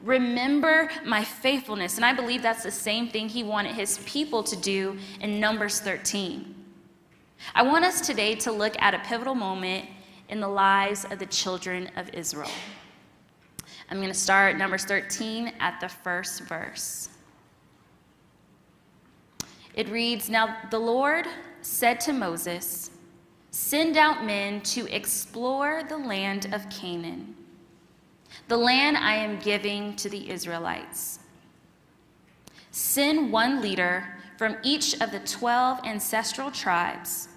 Remember 0.00 0.90
my 1.04 1.24
faithfulness. 1.24 1.96
And 1.96 2.04
I 2.04 2.12
believe 2.12 2.42
that's 2.42 2.62
the 2.62 2.70
same 2.70 3.08
thing 3.08 3.28
he 3.28 3.42
wanted 3.42 3.74
his 3.74 3.98
people 4.06 4.42
to 4.44 4.56
do 4.56 4.96
in 5.20 5.40
Numbers 5.40 5.80
13. 5.80 6.54
I 7.54 7.62
want 7.62 7.84
us 7.84 8.00
today 8.00 8.34
to 8.36 8.52
look 8.52 8.80
at 8.80 8.94
a 8.94 8.98
pivotal 9.00 9.34
moment 9.34 9.86
in 10.30 10.40
the 10.40 10.48
lives 10.48 11.04
of 11.04 11.18
the 11.18 11.26
children 11.26 11.90
of 11.96 12.08
Israel. 12.14 12.50
I'm 13.90 13.98
going 13.98 14.08
to 14.08 14.14
start 14.14 14.56
Numbers 14.56 14.84
13 14.84 15.52
at 15.58 15.80
the 15.80 15.88
first 15.88 16.42
verse. 16.42 17.08
It 19.74 19.88
reads 19.88 20.30
Now 20.30 20.56
the 20.70 20.78
Lord 20.78 21.26
said 21.62 22.00
to 22.02 22.12
Moses, 22.12 22.92
Send 23.50 23.96
out 23.96 24.24
men 24.24 24.60
to 24.62 24.86
explore 24.94 25.82
the 25.82 25.98
land 25.98 26.54
of 26.54 26.70
Canaan, 26.70 27.34
the 28.46 28.56
land 28.56 28.96
I 28.96 29.16
am 29.16 29.40
giving 29.40 29.96
to 29.96 30.08
the 30.08 30.30
Israelites. 30.30 31.18
Send 32.70 33.32
one 33.32 33.60
leader 33.60 34.04
from 34.38 34.56
each 34.62 35.00
of 35.00 35.10
the 35.10 35.18
12 35.18 35.80
ancestral 35.84 36.52
tribes 36.52 37.29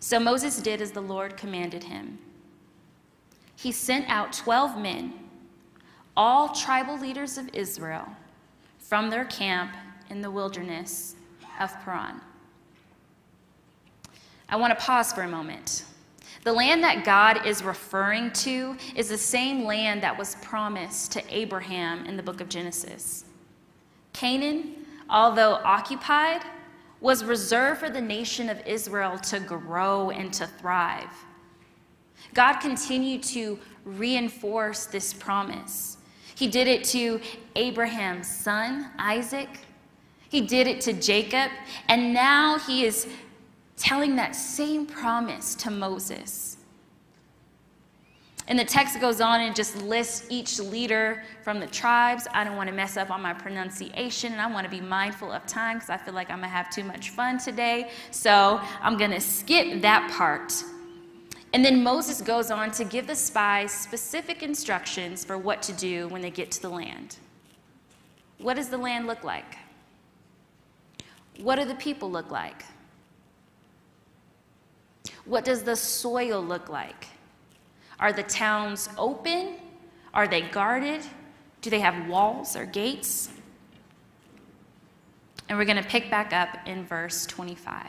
so 0.00 0.18
Moses 0.18 0.60
did 0.60 0.80
as 0.80 0.90
the 0.90 1.00
Lord 1.00 1.36
commanded 1.36 1.84
him. 1.84 2.18
He 3.54 3.70
sent 3.70 4.08
out 4.08 4.32
12 4.32 4.80
men, 4.80 5.12
all 6.16 6.48
tribal 6.48 6.98
leaders 6.98 7.36
of 7.36 7.50
Israel, 7.52 8.08
from 8.78 9.10
their 9.10 9.26
camp 9.26 9.76
in 10.08 10.22
the 10.22 10.30
wilderness 10.30 11.14
of 11.60 11.70
Paran. 11.84 12.20
I 14.48 14.56
want 14.56 14.76
to 14.76 14.84
pause 14.84 15.12
for 15.12 15.22
a 15.22 15.28
moment. 15.28 15.84
The 16.42 16.52
land 16.52 16.82
that 16.82 17.04
God 17.04 17.46
is 17.46 17.62
referring 17.62 18.32
to 18.32 18.76
is 18.96 19.10
the 19.10 19.18
same 19.18 19.64
land 19.64 20.02
that 20.02 20.16
was 20.16 20.36
promised 20.36 21.12
to 21.12 21.22
Abraham 21.28 22.06
in 22.06 22.16
the 22.16 22.22
book 22.22 22.40
of 22.40 22.48
Genesis. 22.48 23.26
Canaan, 24.14 24.86
although 25.10 25.60
occupied, 25.62 26.42
was 27.00 27.24
reserved 27.24 27.80
for 27.80 27.90
the 27.90 28.00
nation 28.00 28.48
of 28.48 28.60
Israel 28.66 29.18
to 29.18 29.40
grow 29.40 30.10
and 30.10 30.32
to 30.34 30.46
thrive. 30.46 31.10
God 32.34 32.58
continued 32.58 33.22
to 33.24 33.58
reinforce 33.84 34.86
this 34.86 35.12
promise. 35.12 35.96
He 36.34 36.48
did 36.48 36.68
it 36.68 36.84
to 36.84 37.20
Abraham's 37.56 38.28
son, 38.28 38.90
Isaac. 38.98 39.48
He 40.28 40.40
did 40.42 40.66
it 40.66 40.80
to 40.82 40.92
Jacob. 40.92 41.50
And 41.88 42.14
now 42.14 42.58
he 42.58 42.84
is 42.84 43.08
telling 43.76 44.16
that 44.16 44.36
same 44.36 44.86
promise 44.86 45.54
to 45.56 45.70
Moses. 45.70 46.49
And 48.50 48.58
the 48.58 48.64
text 48.64 49.00
goes 49.00 49.20
on 49.20 49.40
and 49.40 49.54
just 49.54 49.80
lists 49.80 50.26
each 50.28 50.58
leader 50.58 51.22
from 51.44 51.60
the 51.60 51.68
tribes. 51.68 52.26
I 52.34 52.42
don't 52.42 52.56
want 52.56 52.68
to 52.68 52.74
mess 52.74 52.96
up 52.96 53.08
on 53.08 53.22
my 53.22 53.32
pronunciation, 53.32 54.32
and 54.32 54.40
I 54.40 54.50
want 54.50 54.64
to 54.64 54.70
be 54.70 54.80
mindful 54.80 55.30
of 55.30 55.46
time 55.46 55.76
because 55.76 55.88
I 55.88 55.96
feel 55.96 56.14
like 56.14 56.30
I'm 56.30 56.38
going 56.38 56.50
to 56.50 56.56
have 56.56 56.68
too 56.68 56.82
much 56.82 57.10
fun 57.10 57.38
today. 57.38 57.92
So 58.10 58.60
I'm 58.82 58.98
going 58.98 59.12
to 59.12 59.20
skip 59.20 59.80
that 59.82 60.10
part. 60.10 60.52
And 61.52 61.64
then 61.64 61.84
Moses 61.84 62.20
goes 62.20 62.50
on 62.50 62.72
to 62.72 62.84
give 62.84 63.06
the 63.06 63.14
spies 63.14 63.70
specific 63.70 64.42
instructions 64.42 65.24
for 65.24 65.38
what 65.38 65.62
to 65.62 65.72
do 65.72 66.08
when 66.08 66.20
they 66.20 66.30
get 66.32 66.50
to 66.50 66.62
the 66.62 66.70
land. 66.70 67.18
What 68.38 68.54
does 68.54 68.68
the 68.68 68.78
land 68.78 69.06
look 69.06 69.22
like? 69.22 69.58
What 71.40 71.56
do 71.60 71.64
the 71.64 71.76
people 71.76 72.10
look 72.10 72.32
like? 72.32 72.64
What 75.24 75.44
does 75.44 75.62
the 75.62 75.76
soil 75.76 76.42
look 76.42 76.68
like? 76.68 77.06
Are 78.00 78.12
the 78.12 78.22
towns 78.22 78.88
open? 78.96 79.56
Are 80.14 80.26
they 80.26 80.40
guarded? 80.40 81.02
Do 81.60 81.70
they 81.70 81.80
have 81.80 82.08
walls 82.08 82.56
or 82.56 82.64
gates? 82.64 83.30
And 85.48 85.58
we're 85.58 85.66
going 85.66 85.82
to 85.82 85.88
pick 85.88 86.10
back 86.10 86.32
up 86.32 86.66
in 86.66 86.84
verse 86.84 87.26
25. 87.26 87.86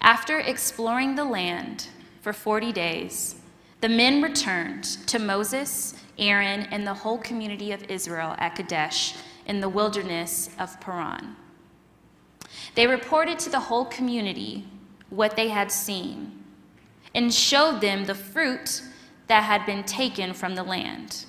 After 0.00 0.38
exploring 0.38 1.14
the 1.14 1.24
land 1.24 1.88
for 2.22 2.32
40 2.32 2.72
days, 2.72 3.36
the 3.80 3.88
men 3.88 4.22
returned 4.22 4.84
to 5.06 5.18
Moses, 5.18 5.94
Aaron, 6.18 6.62
and 6.70 6.86
the 6.86 6.94
whole 6.94 7.18
community 7.18 7.72
of 7.72 7.84
Israel 7.90 8.34
at 8.38 8.54
Kadesh 8.54 9.14
in 9.46 9.60
the 9.60 9.68
wilderness 9.68 10.50
of 10.58 10.80
Paran. 10.80 11.36
They 12.74 12.86
reported 12.86 13.38
to 13.40 13.50
the 13.50 13.60
whole 13.60 13.84
community 13.84 14.64
what 15.10 15.36
they 15.36 15.48
had 15.48 15.70
seen 15.70 16.38
and 17.14 17.32
showed 17.32 17.80
them 17.80 18.04
the 18.04 18.14
fruit 18.14 18.82
that 19.26 19.44
had 19.44 19.66
been 19.66 19.84
taken 19.84 20.32
from 20.32 20.54
the 20.54 20.62
land. 20.62 21.24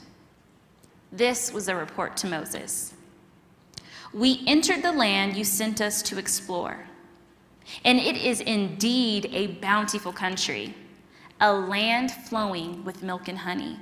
This 1.11 1.51
was 1.51 1.67
a 1.67 1.75
report 1.75 2.17
to 2.17 2.27
Moses. 2.27 2.93
We 4.13 4.43
entered 4.47 4.81
the 4.81 4.91
land 4.91 5.35
you 5.35 5.43
sent 5.43 5.81
us 5.81 6.01
to 6.03 6.17
explore, 6.17 6.85
and 7.85 7.99
it 7.99 8.17
is 8.17 8.41
indeed 8.41 9.29
a 9.31 9.47
bountiful 9.47 10.11
country, 10.11 10.73
a 11.39 11.53
land 11.53 12.11
flowing 12.11 12.83
with 12.83 13.03
milk 13.03 13.27
and 13.27 13.37
honey. 13.37 13.77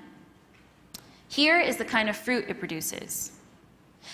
Here 1.30 1.60
is 1.60 1.78
the 1.78 1.86
kind 1.86 2.10
of 2.10 2.16
fruit 2.16 2.46
it 2.48 2.60
produces. 2.60 3.32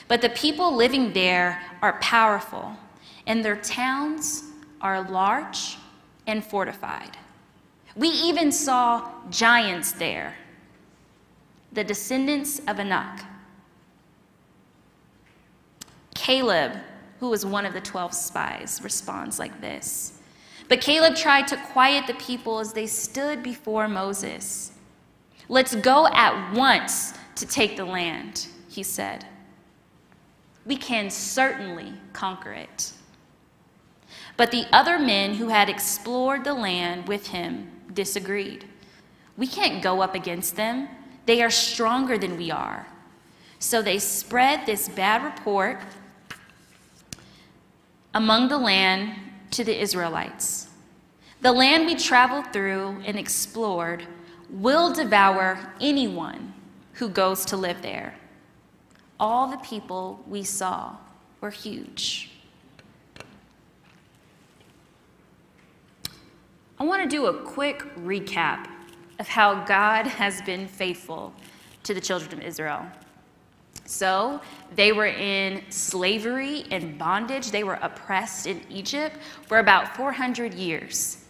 But 0.08 0.22
the 0.22 0.30
people 0.30 0.76
living 0.76 1.14
there 1.14 1.62
are 1.82 2.00
powerful, 2.00 2.76
and 3.28 3.44
their 3.44 3.58
towns 3.58 4.44
are 4.82 5.10
large 5.10 5.78
and 6.28 6.44
fortified. 6.44 7.18
We 7.96 8.10
even 8.10 8.52
saw 8.52 9.10
giants 9.30 9.92
there, 9.92 10.36
the 11.72 11.84
descendants 11.84 12.60
of 12.68 12.80
Anak. 12.80 13.24
Caleb, 16.16 16.74
who 17.20 17.30
was 17.30 17.46
one 17.46 17.66
of 17.66 17.74
the 17.74 17.82
12 17.82 18.14
spies, 18.14 18.82
responds 18.84 19.38
like 19.38 19.62
this. 19.62 20.20
But 20.70 20.82
Caleb 20.82 21.16
tried 21.16 21.48
to 21.50 21.58
quiet 21.58 22.08
the 22.08 22.14
people 22.16 22.60
as 22.60 22.74
they 22.74 22.88
stood 22.88 23.44
before 23.44 23.88
Moses. 23.88 24.72
Let's 25.50 25.76
go 25.76 26.08
at 26.08 26.54
once 26.54 27.14
to 27.36 27.46
take 27.46 27.76
the 27.78 27.86
land, 27.86 28.48
he 28.70 28.82
said. 28.82 29.26
We 30.66 30.78
can 30.78 31.10
certainly 31.10 31.94
conquer 32.14 32.54
it. 32.54 32.94
But 34.36 34.52
the 34.52 34.66
other 34.72 34.98
men 34.98 35.36
who 35.36 35.50
had 35.50 35.70
explored 35.70 36.44
the 36.44 36.54
land 36.54 37.08
with 37.08 37.28
him 37.28 37.73
disagreed. 37.94 38.66
We 39.38 39.48
can't 39.48 39.84
go 39.84 40.02
up 40.02 40.16
against 40.16 40.56
them, 40.56 40.90
they 41.26 41.42
are 41.42 41.50
stronger 41.50 42.18
than 42.18 42.38
we 42.38 42.52
are. 42.52 42.88
So 43.60 43.82
they 43.82 44.00
spread 44.00 44.66
this 44.66 44.90
bad 44.90 45.24
report 45.24 45.80
among 48.14 48.50
the 48.50 48.58
land 48.58 49.16
to 49.52 49.64
the 49.64 49.80
Israelites. 49.80 50.68
The 51.42 51.52
land 51.52 51.86
we 51.86 51.96
traveled 51.96 52.52
through 52.52 53.02
and 53.06 53.18
explored 53.18 54.06
will 54.50 54.94
devour 54.94 55.74
anyone 55.80 56.54
who 56.94 57.10
goes 57.10 57.46
to 57.46 57.58
live 57.58 57.82
there. 57.82 58.16
All 59.20 59.48
the 59.48 59.58
people 59.58 60.24
we 60.28 60.44
saw 60.44 60.98
were 61.42 61.50
huge. 61.50 62.33
I 66.84 66.86
want 66.86 67.02
to 67.02 67.08
do 67.08 67.28
a 67.28 67.34
quick 67.34 67.82
recap 67.96 68.68
of 69.18 69.26
how 69.26 69.64
God 69.64 70.06
has 70.06 70.42
been 70.42 70.68
faithful 70.68 71.34
to 71.84 71.94
the 71.94 72.02
children 72.02 72.34
of 72.34 72.42
Israel. 72.42 72.86
So 73.86 74.42
they 74.76 74.92
were 74.92 75.06
in 75.06 75.64
slavery 75.70 76.66
and 76.72 77.00
bondage. 77.00 77.52
They 77.52 77.64
were 77.64 77.80
oppressed 77.82 78.48
in 78.48 78.60
Egypt 78.70 79.16
for 79.48 79.60
about 79.60 79.96
400 79.96 80.54
years. 80.56 81.24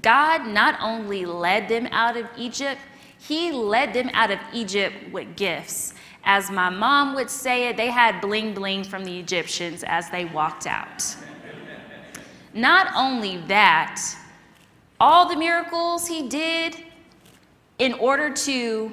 God 0.00 0.46
not 0.46 0.78
only 0.80 1.26
led 1.26 1.68
them 1.68 1.88
out 1.90 2.16
of 2.16 2.28
Egypt, 2.38 2.80
He 3.18 3.50
led 3.50 3.92
them 3.92 4.10
out 4.12 4.30
of 4.30 4.38
Egypt 4.52 4.94
with 5.10 5.34
gifts. 5.34 5.94
As 6.22 6.52
my 6.52 6.70
mom 6.70 7.16
would 7.16 7.30
say 7.30 7.66
it, 7.66 7.76
they 7.76 7.90
had 7.90 8.20
bling 8.20 8.54
bling 8.54 8.84
from 8.84 9.04
the 9.04 9.18
Egyptians 9.18 9.82
as 9.82 10.08
they 10.10 10.26
walked 10.26 10.68
out. 10.68 11.04
Not 12.54 12.92
only 12.94 13.38
that, 13.48 14.00
all 15.00 15.28
the 15.28 15.36
miracles 15.36 16.06
He 16.06 16.28
did 16.28 16.76
in 17.78 17.94
order 17.94 18.30
to 18.30 18.92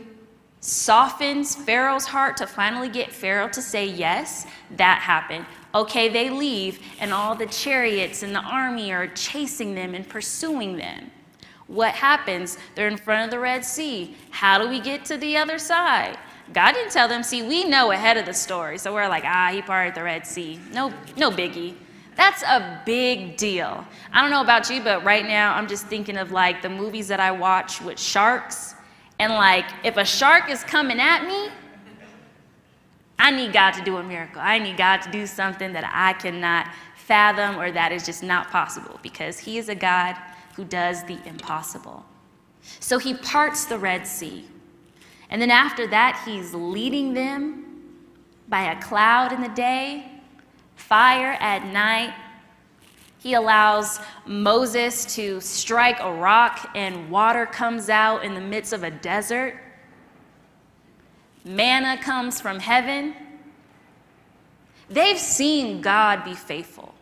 soften 0.61 1.43
Pharaoh's 1.43 2.05
heart 2.05 2.37
to 2.37 2.47
finally 2.47 2.89
get 2.89 3.11
Pharaoh 3.11 3.49
to 3.49 3.61
say 3.61 3.85
yes, 3.85 4.47
that 4.77 4.99
happened. 4.99 5.45
Okay, 5.75 6.09
they 6.09 6.29
leave, 6.29 6.79
and 6.99 7.13
all 7.13 7.35
the 7.35 7.45
chariots 7.45 8.23
and 8.23 8.33
the 8.33 8.39
army 8.39 8.91
are 8.91 9.07
chasing 9.07 9.75
them 9.75 9.93
and 9.93 10.07
pursuing 10.07 10.77
them. 10.77 11.11
What 11.67 11.93
happens? 11.93 12.57
They're 12.75 12.87
in 12.87 12.97
front 12.97 13.25
of 13.25 13.31
the 13.31 13.39
Red 13.39 13.65
Sea. 13.65 14.15
How 14.31 14.57
do 14.57 14.69
we 14.69 14.79
get 14.79 15.03
to 15.05 15.17
the 15.17 15.35
other 15.37 15.59
side? 15.59 16.17
God 16.53 16.71
didn't 16.71 16.91
tell 16.91 17.09
them. 17.09 17.23
See, 17.23 17.43
we 17.43 17.65
know 17.65 17.91
ahead 17.91 18.15
of 18.15 18.25
the 18.25 18.33
story, 18.33 18.77
so 18.77 18.93
we're 18.93 19.09
like, 19.09 19.25
ah, 19.25 19.49
he 19.51 19.61
parted 19.61 19.93
the 19.93 20.03
Red 20.03 20.25
Sea. 20.25 20.59
No, 20.71 20.93
no 21.17 21.29
biggie. 21.29 21.75
That's 22.17 22.43
a 22.43 22.81
big 22.85 23.37
deal. 23.37 23.85
I 24.11 24.21
don't 24.21 24.31
know 24.31 24.41
about 24.41 24.69
you, 24.69 24.83
but 24.83 25.03
right 25.05 25.25
now 25.25 25.53
I'm 25.53 25.67
just 25.67 25.85
thinking 25.85 26.17
of 26.17 26.31
like 26.31 26.61
the 26.61 26.69
movies 26.69 27.07
that 27.07 27.19
I 27.19 27.31
watch 27.31 27.79
with 27.81 27.99
sharks 27.99 28.73
and 29.19 29.33
like, 29.33 29.65
if 29.83 29.97
a 29.97 30.05
shark 30.05 30.49
is 30.49 30.63
coming 30.63 30.99
at 30.99 31.25
me, 31.25 31.49
I 33.19 33.31
need 33.31 33.51
God 33.51 33.71
to 33.71 33.83
do 33.83 33.97
a 33.97 34.03
miracle. 34.03 34.41
I 34.41 34.59
need 34.59 34.77
God 34.77 35.01
to 35.01 35.11
do 35.11 35.25
something 35.25 35.73
that 35.73 35.89
I 35.91 36.13
cannot 36.13 36.67
fathom 36.95 37.57
or 37.57 37.71
that 37.71 37.91
is 37.91 38.05
just 38.05 38.21
not 38.21 38.51
possible 38.51 38.99
because 39.01 39.39
He 39.39 39.57
is 39.57 39.69
a 39.69 39.75
God 39.75 40.15
who 40.55 40.65
does 40.65 41.03
the 41.05 41.17
impossible. 41.25 42.05
So 42.79 42.99
He 42.99 43.15
parts 43.15 43.65
the 43.65 43.79
Red 43.79 44.05
Sea. 44.05 44.45
And 45.29 45.41
then 45.41 45.51
after 45.51 45.87
that, 45.87 46.21
He's 46.25 46.53
leading 46.53 47.13
them 47.15 47.63
by 48.47 48.71
a 48.71 48.81
cloud 48.81 49.31
in 49.33 49.41
the 49.41 49.49
day, 49.49 50.11
fire 50.77 51.33
at 51.39 51.65
night, 51.65 52.13
he 53.19 53.33
allows 53.33 53.99
Moses 54.25 55.15
to 55.15 55.41
strike 55.41 55.99
a 55.99 56.13
rock 56.13 56.69
and 56.75 57.09
water 57.09 57.45
comes 57.45 57.89
out 57.89 58.23
in 58.23 58.33
the 58.33 58.41
midst 58.41 58.71
of 58.71 58.83
a 58.83 58.91
desert. 58.91 59.59
Manna 61.43 62.01
comes 62.01 62.39
from 62.39 62.59
heaven. 62.59 63.15
They've 64.89 65.17
seen 65.17 65.81
God 65.81 66.23
be 66.23 66.35
faithful. 66.35 66.93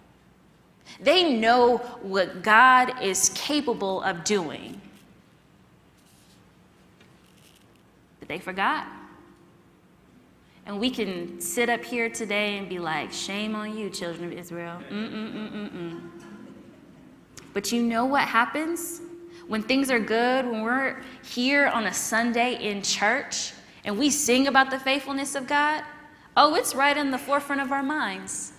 They 1.01 1.33
know 1.33 1.77
what 2.01 2.41
God 2.41 3.03
is 3.03 3.29
capable 3.35 4.01
of 4.01 4.23
doing. 4.23 4.81
But 8.19 8.29
they 8.29 8.39
forgot. 8.39 8.87
And 10.65 10.79
we 10.79 10.89
can 10.89 11.39
sit 11.39 11.69
up 11.69 11.83
here 11.83 12.09
today 12.09 12.57
and 12.57 12.67
be 12.67 12.79
like, 12.79 13.11
shame 13.11 13.53
on 13.55 13.77
you, 13.77 13.89
children 13.89 14.25
of 14.25 14.31
Israel. 14.37 14.81
Mm-mm-mm-mm-mm. 14.89 16.09
But 17.53 17.71
you 17.71 17.83
know 17.83 18.05
what 18.05 18.23
happens 18.23 19.01
when 19.47 19.61
things 19.61 19.91
are 19.91 19.99
good, 19.99 20.45
when 20.45 20.63
we're 20.63 21.01
here 21.23 21.67
on 21.67 21.85
a 21.85 21.93
Sunday 21.93 22.69
in 22.69 22.81
church 22.81 23.53
and 23.83 23.97
we 23.97 24.09
sing 24.09 24.47
about 24.47 24.71
the 24.71 24.79
faithfulness 24.79 25.35
of 25.35 25.47
God? 25.47 25.83
Oh, 26.35 26.55
it's 26.55 26.73
right 26.73 26.97
in 26.97 27.11
the 27.11 27.17
forefront 27.17 27.61
of 27.61 27.71
our 27.71 27.83
minds, 27.83 28.51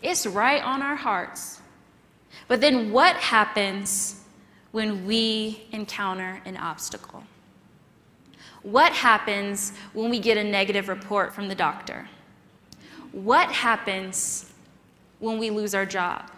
it's 0.00 0.26
right 0.26 0.62
on 0.62 0.80
our 0.80 0.96
hearts. 0.96 1.60
But 2.46 2.60
then 2.60 2.92
what 2.92 3.16
happens 3.16 4.22
when 4.70 5.06
we 5.06 5.66
encounter 5.72 6.40
an 6.44 6.56
obstacle? 6.56 7.24
What 8.70 8.92
happens 8.92 9.72
when 9.94 10.10
we 10.10 10.18
get 10.18 10.36
a 10.36 10.44
negative 10.44 10.90
report 10.90 11.32
from 11.32 11.48
the 11.48 11.54
doctor? 11.54 12.06
What 13.12 13.50
happens 13.50 14.52
when 15.20 15.38
we 15.38 15.48
lose 15.48 15.74
our 15.74 15.86
job? 15.86 16.30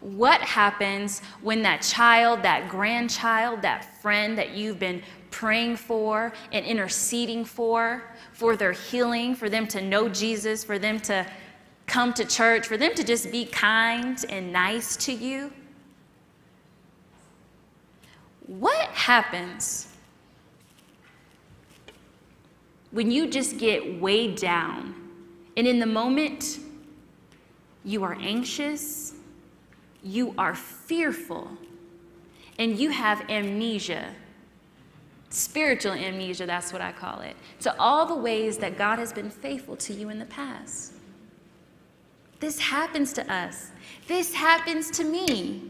What 0.00 0.42
happens 0.42 1.22
when 1.40 1.62
that 1.62 1.80
child, 1.80 2.42
that 2.42 2.68
grandchild, 2.68 3.62
that 3.62 4.02
friend 4.02 4.36
that 4.36 4.50
you've 4.50 4.78
been 4.78 5.02
praying 5.30 5.76
for 5.76 6.30
and 6.52 6.66
interceding 6.66 7.42
for, 7.42 8.02
for 8.34 8.54
their 8.54 8.72
healing, 8.72 9.34
for 9.34 9.48
them 9.48 9.66
to 9.68 9.80
know 9.80 10.10
Jesus, 10.10 10.62
for 10.62 10.78
them 10.78 11.00
to 11.00 11.26
come 11.86 12.12
to 12.12 12.24
church, 12.26 12.66
for 12.66 12.76
them 12.76 12.92
to 12.94 13.02
just 13.02 13.32
be 13.32 13.46
kind 13.46 14.26
and 14.28 14.52
nice 14.52 14.94
to 14.98 15.12
you? 15.14 15.50
What 18.46 18.88
happens 18.88 19.87
when 22.90 23.10
you 23.10 23.28
just 23.28 23.58
get 23.58 24.00
weighed 24.00 24.36
down 24.36 24.94
and 25.56 25.66
in 25.66 25.78
the 25.78 25.86
moment 25.86 26.58
you 27.84 28.04
are 28.04 28.16
anxious, 28.20 29.14
you 30.02 30.34
are 30.38 30.54
fearful, 30.54 31.50
and 32.58 32.78
you 32.78 32.90
have 32.90 33.28
amnesia. 33.30 34.14
Spiritual 35.30 35.92
amnesia, 35.92 36.46
that's 36.46 36.72
what 36.72 36.80
I 36.80 36.92
call 36.92 37.20
it, 37.20 37.36
to 37.60 37.74
all 37.78 38.06
the 38.06 38.14
ways 38.14 38.58
that 38.58 38.78
God 38.78 38.98
has 38.98 39.12
been 39.12 39.30
faithful 39.30 39.76
to 39.76 39.92
you 39.92 40.08
in 40.08 40.18
the 40.18 40.26
past. 40.26 40.94
This 42.40 42.58
happens 42.58 43.12
to 43.14 43.32
us. 43.32 43.70
This 44.06 44.32
happens 44.32 44.90
to 44.92 45.04
me. 45.04 45.62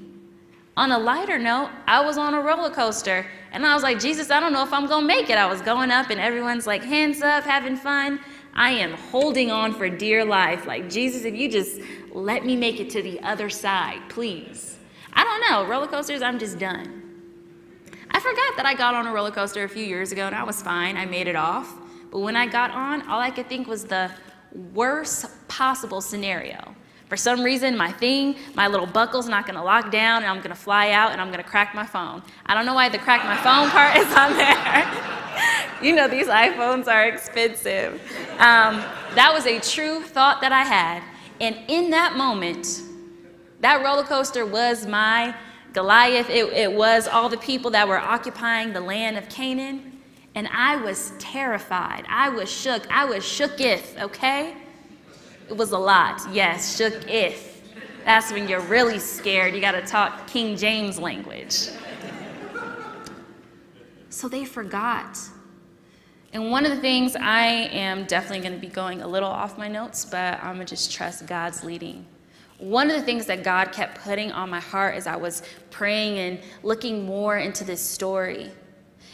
On 0.77 0.93
a 0.93 0.99
lighter 0.99 1.39
note, 1.39 1.71
I 1.87 2.05
was 2.05 2.19
on 2.19 2.35
a 2.35 2.41
roller 2.41 2.71
coaster 2.71 3.27
and 3.53 3.67
I 3.67 3.75
was 3.75 3.83
like, 3.83 3.99
Jesus, 3.99 4.31
I 4.31 4.41
don't 4.41 4.53
know 4.53 4.63
if 4.63 4.73
I'm 4.73 4.87
going 4.87 5.03
to 5.03 5.07
make 5.07 5.31
it. 5.31 5.39
I 5.39 5.47
was 5.47 5.61
going 5.63 5.91
up 5.91 6.11
and 6.11 6.21
everyone's 6.21 6.67
like, 6.67 6.85
hands 6.85 7.23
up, 7.23 7.45
having 7.45 7.77
fun. 7.77 8.21
I 8.55 8.71
am 8.71 8.95
holding 8.95 9.51
on 9.51 9.73
for 9.73 9.89
dear 9.89 10.25
life. 10.25 10.67
Like, 10.67 10.91
Jesus, 10.91 11.25
if 11.25 11.35
you 11.35 11.51
just 11.51 11.81
let 12.13 12.45
me 12.45 12.57
make 12.57 12.81
it 12.81 12.91
to 12.91 13.03
the 13.03 13.21
other 13.21 13.49
side, 13.49 14.01
please. 14.09 14.77
I 15.13 15.25
don't 15.25 15.51
know. 15.51 15.67
Roller 15.67 15.87
coasters, 15.87 16.23
I'm 16.23 16.39
just 16.39 16.59
done. 16.59 16.99
I 18.11 18.21
forgot 18.21 18.57
that 18.57 18.67
I 18.67 18.75
got 18.75 18.95
on 18.95 19.07
a 19.07 19.13
roller 19.13 19.31
coaster 19.31 19.65
a 19.65 19.69
few 19.69 19.85
years 19.85 20.13
ago 20.13 20.27
and 20.27 20.35
I 20.35 20.43
was 20.43 20.63
fine. 20.63 20.97
I 20.97 21.07
made 21.07 21.29
it 21.29 21.37
off. 21.37 21.73
But 22.11 22.21
when 22.21 22.37
I 22.37 22.47
got 22.47 22.71
on, 22.71 23.09
all 23.09 23.21
I 23.21 23.31
could 23.31 23.49
think 23.49 23.69
was 23.69 23.85
the 23.85 24.11
worst 24.73 25.27
possible 25.49 26.01
scenario. 26.01 26.75
For 27.09 27.17
some 27.17 27.43
reason, 27.43 27.77
my 27.77 27.91
thing, 27.91 28.37
my 28.55 28.69
little 28.69 28.87
buckle's 28.87 29.29
not 29.29 29.47
gonna 29.47 29.65
lock 29.65 29.91
down 29.91 30.23
and 30.23 30.31
I'm 30.31 30.43
gonna 30.43 30.55
fly 30.55 30.91
out 30.91 31.13
and 31.13 31.21
I'm 31.21 31.31
gonna 31.31 31.43
crack 31.43 31.75
my 31.75 31.87
phone. 31.87 32.23
I 32.47 32.55
don't 32.55 32.67
know 32.67 32.75
why 32.75 32.89
the 32.89 32.99
crack 32.99 33.25
my 33.25 33.37
phone 33.37 33.71
part 33.77 33.97
is 33.97 34.13
on 34.15 34.37
there. 34.37 35.83
you 35.83 35.95
know, 35.95 36.07
these 36.07 36.27
iPhones 36.27 36.87
are 36.87 37.07
expensive. 37.07 37.95
Um, 38.39 38.85
that 39.15 39.33
was 39.33 39.47
a 39.47 39.59
true 39.61 40.03
thought 40.03 40.41
that 40.43 40.53
I 40.53 40.65
had. 40.65 41.03
And 41.41 41.57
in 41.69 41.91
that 41.91 42.17
moment, 42.17 42.83
that 43.61 43.83
roller 43.83 44.05
coaster 44.05 44.45
was 44.45 44.87
my 44.87 45.35
Goliath. 45.73 46.29
It, 46.31 46.47
it 46.53 46.73
was 46.73 47.07
all 47.07 47.29
the 47.29 47.39
people 47.39 47.71
that 47.73 47.87
were 47.87 47.99
occupying 47.99 48.73
the 48.73 48.81
land 48.81 49.17
of 49.17 49.29
Canaan. 49.29 50.01
And 50.35 50.49
I 50.49 50.77
was 50.77 51.13
terrified. 51.19 52.05
I 52.09 52.29
was 52.29 52.51
shook. 52.51 52.91
I 52.91 53.05
was 53.05 53.25
shooketh, 53.25 54.01
okay? 54.01 54.55
It 55.49 55.57
was 55.57 55.73
a 55.73 55.79
lot. 55.79 56.23
Yes, 56.33 56.77
shook 56.77 57.09
if. 57.09 57.63
That's 58.05 58.33
when 58.33 58.49
you're 58.49 58.61
really 58.61 58.99
scared. 58.99 59.55
You 59.55 59.61
got 59.61 59.73
to 59.73 59.83
talk 59.83 60.27
King 60.27 60.57
James 60.57 60.99
language. 60.99 61.69
So 64.11 64.29
they 64.29 64.45
forgot. 64.45 65.19
And 66.33 66.51
one 66.51 66.67
of 66.67 66.71
the 66.71 66.81
things 66.81 67.17
I 67.17 67.47
am 67.47 68.05
definitely 68.05 68.41
going 68.41 68.61
to 68.61 68.67
be 68.67 68.73
going 68.73 69.01
a 69.01 69.09
little 69.09 69.29
off 69.29 69.57
my 69.57 69.69
notes, 69.69 70.05
but 70.05 70.43
I'm 70.43 70.57
going 70.57 70.67
to 70.67 70.75
just 70.75 70.93
trust 70.93 71.27
God's 71.27 71.65
leading. 71.65 72.05
One 72.59 72.91
of 72.91 72.97
the 72.97 73.03
things 73.03 73.27
that 73.27 73.45
God 73.45 73.73
kept 73.73 74.01
putting 74.03 74.33
on 74.33 74.51
my 74.51 74.61
heart 74.61 74.97
as 74.97 75.07
I 75.07 75.17
was 75.17 75.43
praying 75.71 76.19
and 76.19 76.41
looking 76.63 77.07
more 77.07 77.39
into 77.39 77.65
this 77.65 77.81
story 77.81 78.51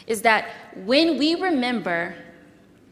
is 0.07 0.23
that 0.23 0.49
when 0.83 1.17
we 1.17 1.35
remember 1.35 2.15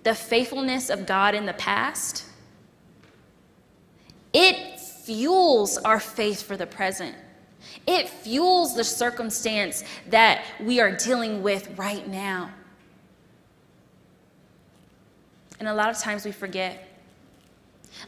the 0.04 0.14
faithfulness 0.14 0.90
of 0.90 1.06
God 1.06 1.34
in 1.36 1.46
the 1.46 1.54
past, 1.54 2.26
it 4.34 4.80
fuels 4.80 5.78
our 5.78 6.00
faith 6.00 6.42
for 6.42 6.58
the 6.58 6.66
present. 6.66 7.16
It 7.86 8.10
fuels 8.10 8.76
the 8.76 8.84
circumstance 8.84 9.84
that 10.10 10.46
we 10.60 10.80
are 10.80 10.96
dealing 10.96 11.44
with 11.44 11.78
right 11.78 12.08
now. 12.08 12.52
And 15.60 15.68
a 15.68 15.74
lot 15.74 15.90
of 15.90 15.98
times 15.98 16.26
we 16.26 16.32
forget. 16.32 16.90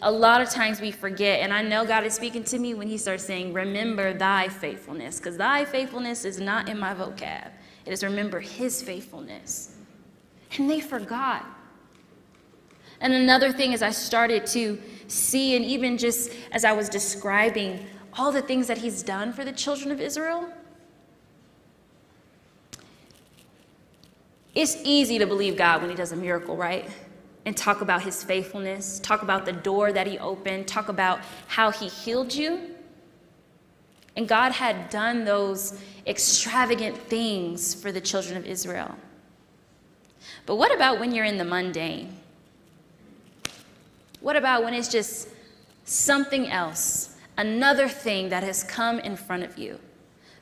A 0.01 0.11
lot 0.11 0.41
of 0.41 0.49
times 0.49 0.81
we 0.81 0.91
forget, 0.91 1.41
and 1.41 1.53
I 1.53 1.61
know 1.61 1.85
God 1.85 2.03
is 2.05 2.13
speaking 2.13 2.43
to 2.45 2.57
me 2.57 2.73
when 2.73 2.87
He 2.87 2.97
starts 2.97 3.23
saying, 3.23 3.53
Remember 3.53 4.13
thy 4.13 4.49
faithfulness, 4.49 5.19
because 5.19 5.37
thy 5.37 5.63
faithfulness 5.63 6.25
is 6.25 6.39
not 6.39 6.67
in 6.67 6.79
my 6.79 6.93
vocab. 6.93 7.51
It 7.85 7.93
is 7.93 8.03
remember 8.03 8.39
His 8.39 8.81
faithfulness. 8.81 9.75
And 10.57 10.69
they 10.69 10.79
forgot. 10.79 11.45
And 13.05 13.13
another 13.13 13.51
thing 13.51 13.73
is, 13.73 13.83
I 13.83 13.91
started 13.91 14.47
to 14.47 14.81
see, 15.07 15.55
and 15.55 15.63
even 15.63 15.95
just 15.95 16.31
as 16.51 16.65
I 16.65 16.71
was 16.71 16.89
describing 16.89 17.85
all 18.17 18.31
the 18.31 18.41
things 18.41 18.65
that 18.65 18.79
He's 18.79 19.03
done 19.03 19.31
for 19.31 19.45
the 19.45 19.51
children 19.51 19.91
of 19.91 20.01
Israel, 20.01 20.49
it's 24.55 24.77
easy 24.83 25.19
to 25.19 25.27
believe 25.27 25.55
God 25.55 25.81
when 25.81 25.91
He 25.91 25.95
does 25.95 26.13
a 26.13 26.15
miracle, 26.15 26.57
right? 26.57 26.89
and 27.45 27.55
talk 27.55 27.81
about 27.81 28.01
his 28.01 28.23
faithfulness, 28.23 28.99
talk 29.01 29.21
about 29.21 29.45
the 29.45 29.53
door 29.53 29.93
that 29.93 30.07
he 30.07 30.17
opened, 30.17 30.67
talk 30.67 30.89
about 30.89 31.19
how 31.45 31.69
he 31.69 31.87
healed 31.87 32.33
you. 32.33 32.71
And 34.15 34.27
God 34.27 34.51
had 34.51 34.89
done 34.89 35.25
those 35.25 35.79
extravagant 36.07 36.97
things 36.97 37.75
for 37.75 37.91
the 37.91 38.01
children 38.01 38.35
of 38.35 38.47
Israel. 38.47 38.95
But 40.47 40.55
what 40.55 40.73
about 40.73 40.99
when 40.99 41.13
you're 41.13 41.25
in 41.25 41.37
the 41.37 41.45
mundane? 41.45 42.17
What 44.25 44.35
about 44.35 44.63
when 44.63 44.73
it's 44.73 44.87
just 44.87 45.27
something 45.83 46.49
else, 46.49 47.15
another 47.37 47.87
thing 47.87 48.29
that 48.29 48.41
has 48.41 48.63
come 48.63 48.97
in 48.97 49.15
front 49.15 49.43
of 49.43 49.55
you? 49.55 49.79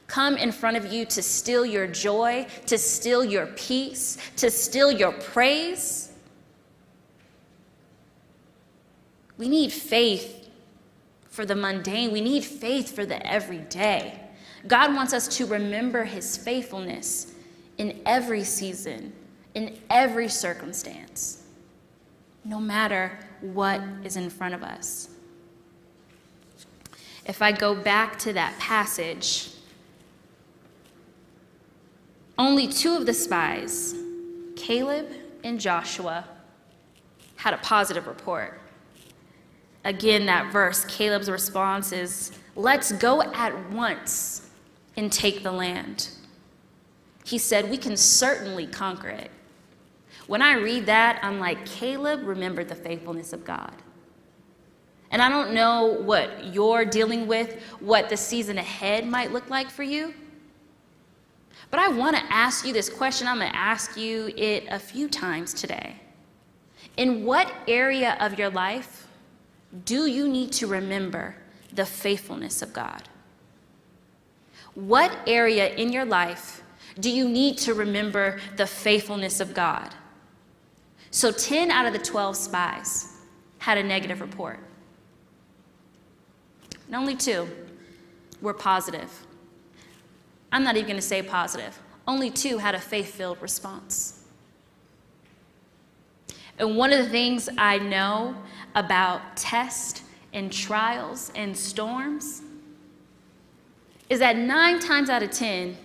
Come 0.08 0.38
in 0.38 0.54
front 0.54 0.78
of 0.78 0.94
you 0.94 1.04
to 1.08 1.22
steal 1.22 1.66
your 1.66 1.86
joy, 1.88 2.48
to 2.68 2.78
steal 2.78 3.26
your 3.26 3.48
peace, 3.48 4.18
to 4.38 4.50
steal 4.50 4.90
your 4.90 5.12
praise. 5.12 6.14
We 9.38 9.50
need 9.50 9.74
faith 9.74 10.48
for 11.28 11.46
the 11.46 11.56
mundane, 11.56 12.14
we 12.14 12.22
need 12.22 12.46
faith 12.46 12.96
for 12.96 13.06
the 13.06 13.22
everyday. 13.28 14.18
God 14.66 14.96
wants 14.96 15.12
us 15.12 15.28
to 15.40 15.46
remember 15.46 16.06
his 16.06 16.38
faithfulness 16.38 17.34
in 17.78 18.00
every 18.06 18.46
season, 18.46 19.12
in 19.56 19.78
every 19.90 20.30
circumstance, 20.30 21.43
no 22.44 22.60
matter 22.60 23.18
what 23.42 23.82
is 24.04 24.18
in 24.18 24.30
front 24.30 24.54
of 24.54 24.64
us. 24.64 25.10
If 27.26 27.42
I 27.42 27.52
go 27.52 27.74
back 27.74 28.20
to 28.20 28.34
that 28.34 28.58
passage, 28.60 29.50
only 32.38 32.68
two 32.68 32.96
of 32.96 33.06
the 33.06 33.14
spies, 33.14 33.96
Caleb 34.56 35.08
and 35.44 35.60
Joshua, 35.60 36.26
had 37.38 37.54
a 37.54 37.58
positive 37.58 38.08
report 38.08 38.60
again, 39.84 40.26
that 40.28 40.52
verse, 40.52 40.86
Caleb's 40.86 41.30
response 41.30 41.92
is, 41.92 42.32
Let's 42.56 42.92
go 42.92 43.22
at 43.22 43.72
once 43.72 44.50
and 44.96 45.12
take 45.12 45.42
the 45.42 45.52
land. 45.52 46.10
He 47.26 47.38
said, 47.38 47.70
We 47.70 47.78
can 47.78 47.98
certainly 47.98 48.68
conquer 48.68 49.10
it. 49.10 49.32
When 50.28 50.42
I 50.42 50.56
read 50.56 50.86
that, 50.86 51.20
I'm 51.22 51.40
like, 51.40 51.66
Caleb 51.66 52.24
remembered 52.24 52.70
the 52.70 52.76
faithfulness 52.76 53.34
of 53.34 53.44
God. 53.44 53.74
And 55.12 55.22
I 55.22 55.30
don't 55.30 55.54
know 55.54 55.86
what 55.86 56.54
you're 56.54 56.86
dealing 56.86 57.28
with, 57.28 57.62
what 57.80 58.10
the 58.10 58.18
season 58.18 58.58
ahead 58.58 59.06
might 59.06 59.32
look 59.32 59.50
like 59.50 59.70
for 59.70 59.84
you. 59.84 60.14
But 61.70 61.80
I 61.80 61.90
want 61.90 62.16
to 62.16 62.24
ask 62.34 62.66
you 62.66 62.74
this 62.74 62.90
question. 62.90 63.28
I'm 63.28 63.40
going 63.40 63.52
to 63.52 63.56
ask 63.56 63.98
you 63.98 64.32
it 64.36 64.66
a 64.70 64.80
few 64.80 65.08
times 65.08 65.54
today. 65.54 65.96
In 66.98 67.26
what 67.26 67.52
area 67.68 68.18
of 68.20 68.38
your 68.40 68.50
life 68.50 69.08
do 69.86 70.06
you 70.06 70.28
need 70.28 70.52
to 70.54 70.68
remember 70.68 71.36
the 71.74 71.86
faithfulness 71.86 72.62
of 72.62 72.74
God? 72.74 73.04
What 74.76 75.16
area 75.28 75.74
in 75.76 75.92
your 75.92 76.06
life 76.06 76.64
do 77.00 77.10
you 77.10 77.28
need 77.28 77.58
to 77.60 77.74
remember 77.74 78.40
the 78.56 78.68
faithfulness 78.68 79.40
of 79.40 79.54
God? 79.54 79.94
So 81.14 81.32
10 81.32 81.70
out 81.70 81.86
of 81.86 81.94
the 81.94 82.00
12 82.00 82.36
spies 82.36 83.18
had 83.60 83.78
a 83.78 83.84
negative 83.84 84.20
report. 84.20 84.60
And 86.88 86.96
only 86.96 87.16
two 87.16 87.48
were 88.42 88.56
positive. 88.56 89.12
I'm 90.52 90.64
not 90.64 90.76
even 90.76 90.88
going 90.88 90.96
to 91.00 91.04
say 91.04 91.22
positive. 91.22 91.80
Only 92.08 92.32
two 92.32 92.58
had 92.58 92.74
a 92.74 92.80
faith 92.80 93.14
filled 93.14 93.40
response. 93.44 94.24
And 96.58 96.78
one 96.78 96.92
of 96.92 97.06
the 97.06 97.12
things 97.12 97.48
I 97.60 97.78
know 97.78 98.36
about 98.74 99.38
tests 99.38 100.02
and 100.34 100.52
trials 100.52 101.32
and 101.36 101.56
storms 101.56 102.42
is 104.10 104.18
that 104.18 104.36
nine 104.36 104.80
times 104.80 105.12
out 105.12 105.22
of 105.22 105.30
10, 105.30 105.78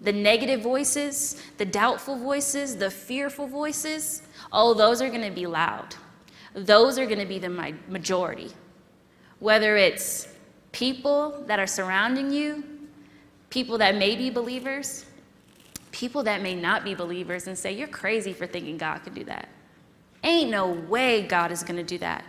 the 0.00 0.12
negative 0.12 0.60
voices, 0.60 1.42
the 1.58 1.64
doubtful 1.64 2.16
voices, 2.16 2.76
the 2.76 2.90
fearful 2.90 3.48
voices, 3.48 4.22
oh, 4.54 4.72
those 4.72 5.02
are 5.02 5.10
going 5.10 5.28
to 5.28 5.30
be 5.30 5.46
loud. 5.46 5.94
Those 6.54 6.98
are 6.98 7.04
going 7.04 7.18
to 7.18 7.26
be 7.26 7.38
the 7.38 7.50
majority. 7.88 8.50
Whether 9.40 9.76
it's 9.76 10.28
people 10.72 11.44
that 11.46 11.58
are 11.58 11.66
surrounding 11.66 12.30
you, 12.30 12.64
people 13.50 13.76
that 13.78 13.96
may 13.96 14.14
be 14.16 14.30
believers, 14.30 15.04
people 15.90 16.22
that 16.22 16.40
may 16.40 16.54
not 16.54 16.84
be 16.84 16.94
believers, 16.94 17.48
and 17.48 17.58
say, 17.58 17.72
You're 17.72 17.88
crazy 17.88 18.32
for 18.32 18.46
thinking 18.46 18.78
God 18.78 19.02
could 19.02 19.14
do 19.14 19.24
that. 19.24 19.48
Ain't 20.22 20.50
no 20.50 20.70
way 20.70 21.22
God 21.22 21.50
is 21.50 21.62
going 21.62 21.76
to 21.76 21.82
do 21.82 21.98
that. 21.98 22.24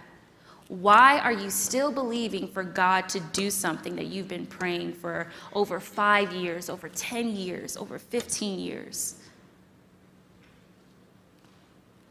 Why 0.67 1.19
are 1.19 1.31
you 1.31 1.51
still 1.51 1.91
believing 1.91 2.47
for 2.47 2.63
God 2.63 3.07
to 3.09 3.19
do 3.19 3.51
something 3.51 3.95
that 3.95 4.07
you've 4.07 4.27
been 4.27 4.47
praying 4.47 4.93
for 4.93 5.27
over 5.53 5.79
five 5.79 6.33
years, 6.33 6.69
over 6.71 6.89
10 6.89 7.35
years, 7.35 7.77
over 7.77 7.99
15 7.99 8.59
years? 8.59 9.15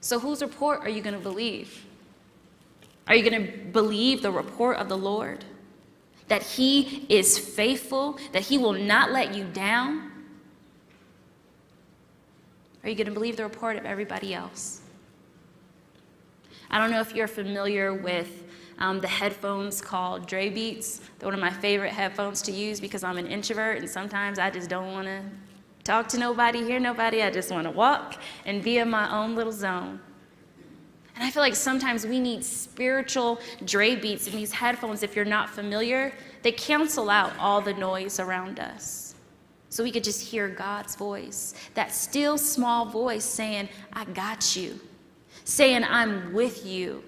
So, 0.04 0.18
whose 0.18 0.42
report 0.42 0.80
are 0.80 0.90
you 0.90 1.00
going 1.00 1.14
to 1.14 1.20
believe? 1.20 1.82
Are 3.08 3.16
you 3.16 3.28
going 3.28 3.46
to 3.46 3.58
believe 3.72 4.20
the 4.20 4.30
report 4.30 4.76
of 4.76 4.90
the 4.90 4.98
Lord? 4.98 5.46
That 6.28 6.42
He 6.42 7.06
is 7.08 7.38
faithful, 7.38 8.18
that 8.32 8.42
He 8.42 8.58
will 8.58 8.74
not 8.74 9.12
let 9.12 9.34
you 9.34 9.44
down? 9.44 10.12
Are 12.82 12.90
you 12.90 12.94
going 12.94 13.06
to 13.06 13.14
believe 13.14 13.38
the 13.38 13.44
report 13.44 13.78
of 13.78 13.86
everybody 13.86 14.34
else? 14.34 14.82
I 16.70 16.78
don't 16.78 16.90
know 16.90 17.00
if 17.00 17.14
you're 17.14 17.26
familiar 17.26 17.94
with 17.94 18.44
um, 18.78 19.00
the 19.00 19.08
headphones 19.08 19.80
called 19.80 20.26
Dre 20.26 20.50
Beats. 20.50 21.00
They're 21.18 21.28
one 21.28 21.34
of 21.34 21.40
my 21.40 21.48
favorite 21.48 21.94
headphones 21.94 22.42
to 22.42 22.52
use 22.52 22.78
because 22.78 23.04
I'm 23.04 23.16
an 23.16 23.26
introvert 23.26 23.78
and 23.78 23.88
sometimes 23.88 24.38
I 24.38 24.50
just 24.50 24.68
don't 24.68 24.92
want 24.92 25.06
to 25.06 25.22
talk 25.84 26.08
to 26.08 26.18
nobody, 26.18 26.64
hear 26.64 26.80
nobody. 26.80 27.22
I 27.22 27.30
just 27.30 27.50
want 27.50 27.64
to 27.64 27.70
walk 27.70 28.20
and 28.44 28.62
be 28.62 28.78
in 28.78 28.90
my 28.90 29.14
own 29.16 29.34
little 29.34 29.52
zone. 29.52 30.00
And 31.14 31.22
I 31.22 31.30
feel 31.30 31.42
like 31.42 31.54
sometimes 31.54 32.06
we 32.06 32.18
need 32.18 32.44
spiritual 32.44 33.40
Dre 33.64 33.94
Beats 33.94 34.26
in 34.26 34.34
these 34.34 34.50
headphones. 34.50 35.04
If 35.04 35.14
you're 35.14 35.24
not 35.24 35.48
familiar, 35.48 36.12
they 36.42 36.50
cancel 36.50 37.08
out 37.08 37.32
all 37.38 37.60
the 37.60 37.74
noise 37.74 38.18
around 38.18 38.58
us. 38.58 39.14
So 39.68 39.84
we 39.84 39.92
could 39.92 40.04
just 40.04 40.20
hear 40.20 40.48
God's 40.48 40.96
voice, 40.96 41.54
that 41.74 41.92
still 41.92 42.38
small 42.38 42.86
voice 42.86 43.24
saying, 43.24 43.68
I 43.92 44.04
got 44.06 44.56
you 44.56 44.80
saying, 45.44 45.84
I'm 45.84 46.32
with 46.32 46.66
you. 46.66 47.04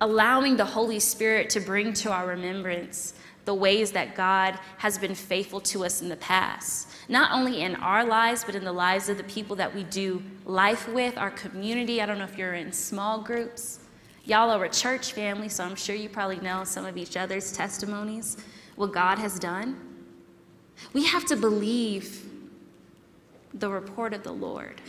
Allowing 0.00 0.56
the 0.56 0.64
Holy 0.64 1.00
Spirit 1.00 1.48
to 1.50 1.60
bring 1.60 1.94
to 1.94 2.12
our 2.12 2.26
remembrance 2.26 3.14
the 3.46 3.54
ways 3.54 3.92
that 3.92 4.14
God 4.14 4.58
has 4.76 4.98
been 4.98 5.14
faithful 5.14 5.60
to 5.62 5.84
us 5.84 6.02
in 6.02 6.10
the 6.10 6.16
past, 6.16 6.88
not 7.08 7.32
only 7.32 7.62
in 7.62 7.76
our 7.76 8.04
lives, 8.04 8.44
but 8.44 8.54
in 8.54 8.64
the 8.64 8.72
lives 8.72 9.08
of 9.08 9.16
the 9.16 9.24
people 9.24 9.56
that 9.56 9.74
we 9.74 9.84
do 9.84 10.22
life 10.44 10.86
with, 10.88 11.16
our 11.16 11.30
community. 11.30 12.02
I 12.02 12.06
don't 12.06 12.18
know 12.18 12.24
if 12.24 12.36
you're 12.36 12.54
in 12.54 12.72
small 12.72 13.22
groups. 13.22 13.80
Y'all 14.24 14.50
are 14.50 14.64
a 14.64 14.68
church 14.68 15.12
family, 15.12 15.48
so 15.48 15.64
I'm 15.64 15.76
sure 15.76 15.96
you 15.96 16.10
probably 16.10 16.40
know 16.40 16.64
some 16.64 16.84
of 16.84 16.98
each 16.98 17.16
other's 17.16 17.52
testimonies, 17.52 18.36
what 18.74 18.92
God 18.92 19.18
has 19.18 19.38
done. 19.38 19.80
We 20.92 21.06
have 21.06 21.24
to 21.26 21.36
believe 21.36 22.28
the 23.54 23.70
report 23.70 24.12
of 24.12 24.22
the 24.22 24.32
Lord 24.32 24.82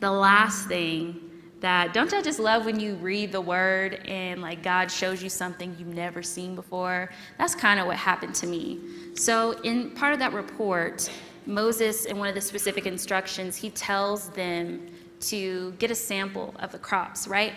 the 0.00 0.10
last 0.10 0.68
thing 0.68 1.25
that 1.60 1.94
don't 1.94 2.10
y'all 2.12 2.22
just 2.22 2.38
love 2.38 2.66
when 2.66 2.78
you 2.78 2.94
read 2.96 3.32
the 3.32 3.40
word 3.40 3.94
and 4.06 4.42
like 4.42 4.62
God 4.62 4.90
shows 4.90 5.22
you 5.22 5.28
something 5.28 5.74
you've 5.78 5.88
never 5.88 6.22
seen 6.22 6.54
before? 6.54 7.10
That's 7.38 7.54
kind 7.54 7.80
of 7.80 7.86
what 7.86 7.96
happened 7.96 8.34
to 8.36 8.46
me. 8.46 8.80
So, 9.14 9.52
in 9.62 9.90
part 9.92 10.12
of 10.12 10.18
that 10.18 10.32
report, 10.32 11.10
Moses, 11.46 12.04
in 12.04 12.18
one 12.18 12.28
of 12.28 12.34
the 12.34 12.40
specific 12.40 12.86
instructions, 12.86 13.56
he 13.56 13.70
tells 13.70 14.28
them 14.30 14.86
to 15.20 15.72
get 15.78 15.90
a 15.90 15.94
sample 15.94 16.54
of 16.58 16.72
the 16.72 16.78
crops, 16.78 17.26
right? 17.26 17.54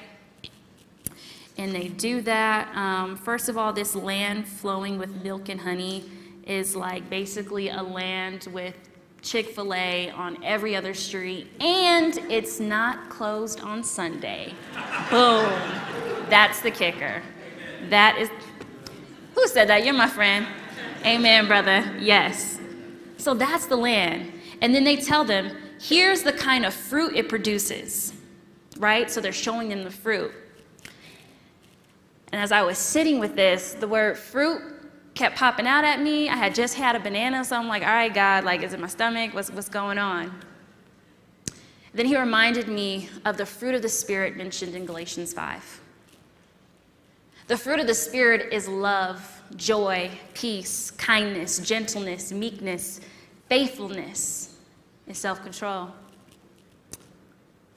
and 1.60 1.76
they 1.76 1.90
do 1.90 2.22
that. 2.22 2.74
Um, 2.74 3.18
first 3.18 3.50
of 3.50 3.58
all, 3.58 3.74
this 3.74 3.94
land 3.94 4.48
flowing 4.48 4.98
with 4.98 5.24
milk 5.24 5.50
and 5.50 5.60
honey 5.60 6.10
is 6.48 6.74
like 6.74 7.10
basically 7.10 7.68
a 7.68 7.84
land 7.84 8.48
with 8.54 8.89
Chick 9.22 9.50
fil 9.50 9.74
A 9.74 10.10
on 10.12 10.42
every 10.44 10.76
other 10.76 10.94
street, 10.94 11.48
and 11.60 12.18
it's 12.30 12.60
not 12.60 13.10
closed 13.10 13.60
on 13.62 13.84
Sunday. 13.84 14.54
Boom. 15.10 15.52
That's 16.30 16.62
the 16.62 16.72
kicker. 16.72 17.22
That 17.90 18.18
is. 18.18 18.30
Who 19.36 19.48
said 19.48 19.68
that? 19.70 19.84
You're 19.84 19.94
my 19.94 20.08
friend. 20.08 20.48
Amen, 21.06 21.48
brother. 21.48 21.98
Yes. 22.00 22.60
So 23.18 23.34
that's 23.34 23.66
the 23.66 23.76
land. 23.76 24.32
And 24.62 24.74
then 24.74 24.84
they 24.84 24.96
tell 24.98 25.24
them, 25.24 25.56
here's 25.80 26.24
the 26.24 26.34
kind 26.34 26.66
of 26.66 26.74
fruit 26.74 27.16
it 27.16 27.30
produces, 27.30 28.14
right? 28.78 29.10
So 29.10 29.22
they're 29.22 29.32
showing 29.32 29.70
them 29.70 29.84
the 29.84 29.92
fruit. 29.92 30.32
And 32.32 32.42
as 32.42 32.52
I 32.52 32.62
was 32.62 32.78
sitting 32.78 33.20
with 33.20 33.36
this, 33.36 33.74
the 33.74 33.88
word 33.88 34.18
fruit 34.18 34.62
kept 35.20 35.36
popping 35.36 35.68
out 35.68 35.84
at 35.84 36.02
me. 36.02 36.30
I 36.30 36.38
had 36.38 36.56
just 36.56 36.76
had 36.76 36.96
a 36.96 37.00
banana, 37.00 37.44
so 37.44 37.58
I'm 37.58 37.68
like, 37.68 37.84
all 37.84 37.90
right, 37.90 38.14
God, 38.14 38.46
like, 38.46 38.64
is 38.64 38.72
it 38.72 38.80
my 38.80 38.88
stomach? 38.88 39.34
What's, 39.34 39.52
what's 39.52 39.68
going 39.68 39.98
on? 39.98 40.34
Then 41.94 42.06
he 42.06 42.18
reminded 42.18 42.70
me 42.70 43.10
of 43.26 43.36
the 43.36 43.46
fruit 43.46 43.76
of 43.76 43.82
the 43.82 43.90
Spirit 43.90 44.38
mentioned 44.38 44.76
in 44.76 44.86
Galatians 44.86 45.34
5. 45.34 45.82
The 47.48 47.58
fruit 47.58 47.82
of 47.82 47.88
the 47.88 47.94
Spirit 47.94 48.54
is 48.54 48.70
love, 48.70 49.44
joy, 49.58 50.10
peace, 50.34 50.92
kindness, 50.92 51.60
gentleness, 51.60 52.32
meekness, 52.32 53.02
faithfulness, 53.50 54.56
and 55.06 55.18
self 55.18 55.44
control. 55.44 55.90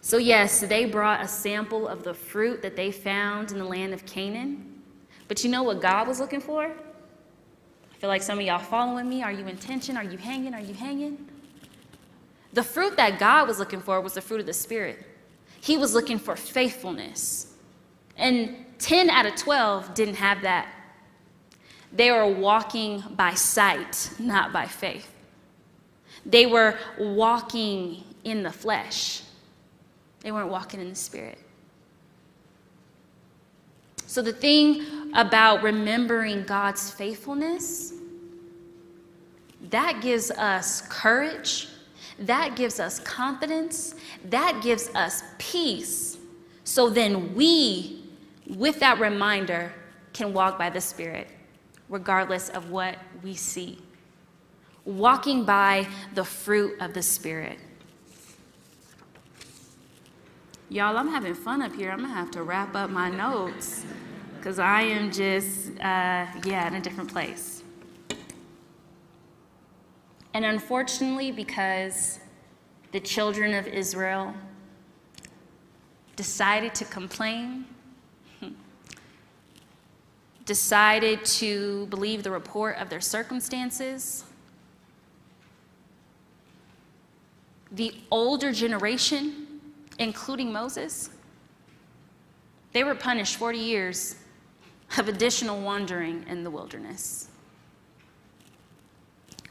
So, 0.00 0.18
yes, 0.18 0.60
they 0.60 0.84
brought 0.84 1.20
a 1.24 1.28
sample 1.28 1.88
of 1.88 2.04
the 2.04 2.14
fruit 2.14 2.62
that 2.62 2.76
they 2.76 2.92
found 2.92 3.50
in 3.50 3.58
the 3.58 3.64
land 3.64 3.92
of 3.94 4.06
Canaan. 4.06 4.80
But 5.26 5.42
you 5.42 5.50
know 5.50 5.64
what 5.64 5.80
God 5.80 6.06
was 6.06 6.20
looking 6.20 6.40
for? 6.40 6.72
Feel 8.02 8.08
like 8.08 8.24
some 8.24 8.40
of 8.40 8.44
y'all 8.44 8.58
following 8.58 9.08
me. 9.08 9.22
Are 9.22 9.30
you 9.30 9.46
in 9.46 9.56
tension? 9.56 9.96
Are 9.96 10.02
you 10.02 10.18
hanging? 10.18 10.54
Are 10.54 10.60
you 10.60 10.74
hanging? 10.74 11.24
The 12.52 12.64
fruit 12.64 12.96
that 12.96 13.20
God 13.20 13.46
was 13.46 13.60
looking 13.60 13.80
for 13.80 14.00
was 14.00 14.14
the 14.14 14.20
fruit 14.20 14.40
of 14.40 14.46
the 14.46 14.52
Spirit. 14.52 15.06
He 15.60 15.76
was 15.76 15.94
looking 15.94 16.18
for 16.18 16.34
faithfulness. 16.34 17.54
And 18.16 18.66
10 18.80 19.08
out 19.08 19.26
of 19.26 19.36
12 19.36 19.94
didn't 19.94 20.16
have 20.16 20.42
that. 20.42 20.66
They 21.92 22.10
were 22.10 22.26
walking 22.26 23.04
by 23.12 23.34
sight, 23.34 24.10
not 24.18 24.52
by 24.52 24.66
faith. 24.66 25.08
They 26.26 26.46
were 26.46 26.76
walking 26.98 28.02
in 28.24 28.42
the 28.42 28.50
flesh. 28.50 29.22
They 30.22 30.32
weren't 30.32 30.50
walking 30.50 30.80
in 30.80 30.88
the 30.88 30.96
Spirit. 30.96 31.38
So, 34.06 34.22
the 34.22 34.32
thing 34.32 35.01
about 35.14 35.62
remembering 35.62 36.44
God's 36.44 36.90
faithfulness, 36.90 37.94
that 39.70 40.00
gives 40.00 40.30
us 40.30 40.82
courage, 40.82 41.68
that 42.18 42.56
gives 42.56 42.80
us 42.80 42.98
confidence, 43.00 43.94
that 44.24 44.60
gives 44.62 44.88
us 44.94 45.22
peace. 45.38 46.18
So 46.64 46.88
then 46.88 47.34
we, 47.34 48.04
with 48.46 48.80
that 48.80 48.98
reminder, 48.98 49.72
can 50.12 50.32
walk 50.32 50.58
by 50.58 50.70
the 50.70 50.80
Spirit, 50.80 51.28
regardless 51.88 52.48
of 52.50 52.70
what 52.70 52.96
we 53.22 53.34
see. 53.34 53.78
Walking 54.84 55.44
by 55.44 55.86
the 56.14 56.24
fruit 56.24 56.80
of 56.80 56.92
the 56.92 57.02
Spirit. 57.02 57.58
Y'all, 60.68 60.96
I'm 60.96 61.08
having 61.08 61.34
fun 61.34 61.62
up 61.62 61.74
here. 61.74 61.90
I'm 61.90 62.00
gonna 62.00 62.14
have 62.14 62.30
to 62.32 62.42
wrap 62.42 62.74
up 62.74 62.90
my 62.90 63.10
notes 63.10 63.84
because 64.42 64.58
I 64.58 64.82
am 64.82 65.12
just, 65.12 65.70
uh, 65.78 66.26
yeah, 66.44 66.66
in 66.66 66.74
a 66.74 66.80
different 66.80 67.12
place. 67.12 67.62
And 70.34 70.44
unfortunately, 70.44 71.30
because 71.30 72.18
the 72.90 72.98
children 72.98 73.54
of 73.54 73.68
Israel 73.68 74.34
decided 76.16 76.74
to 76.74 76.84
complain, 76.86 77.66
decided 80.44 81.24
to 81.24 81.86
believe 81.86 82.24
the 82.24 82.32
report 82.32 82.78
of 82.78 82.90
their 82.90 83.00
circumstances, 83.00 84.24
the 87.70 87.94
older 88.10 88.50
generation 88.50 89.60
including 90.00 90.52
Moses, 90.52 91.10
they 92.72 92.82
were 92.82 92.96
punished 92.96 93.36
40 93.36 93.58
years 93.58 94.16
of 94.98 95.08
additional 95.08 95.60
wandering 95.60 96.24
in 96.28 96.44
the 96.44 96.50
wilderness, 96.50 97.28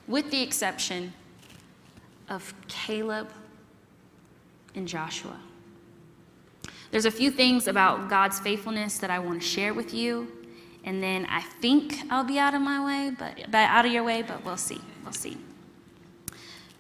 with 0.08 0.30
the 0.32 0.42
exception 0.42 1.14
of 2.30 2.54
Caleb 2.68 3.30
and 4.76 4.88
Joshua. 4.88 5.40
There's 6.92 7.06
a 7.06 7.12
few 7.12 7.32
things 7.32 7.68
about 7.68 8.10
God's 8.10 8.40
faithfulness 8.40 8.98
that 9.00 9.10
I 9.10 9.20
want 9.20 9.42
to 9.42 9.48
share 9.48 9.74
with 9.74 9.94
you, 9.94 10.32
and 10.84 11.02
then 11.02 11.26
I 11.30 11.42
think 11.42 12.00
I'll 12.10 12.24
be 12.24 12.38
out 12.38 12.54
of 12.54 12.62
my 12.62 12.84
way, 12.86 13.16
but, 13.18 13.38
but 13.50 13.58
out 13.58 13.86
of 13.86 13.92
your 13.92 14.04
way, 14.04 14.22
but 14.22 14.44
we'll 14.44 14.58
see. 14.58 14.82
We'll 15.04 15.14
see. 15.14 15.38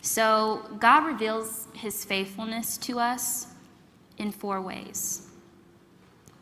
So, 0.01 0.65
God 0.79 1.05
reveals 1.05 1.67
his 1.73 2.03
faithfulness 2.03 2.77
to 2.79 2.99
us 2.99 3.47
in 4.17 4.31
four 4.31 4.59
ways. 4.59 5.27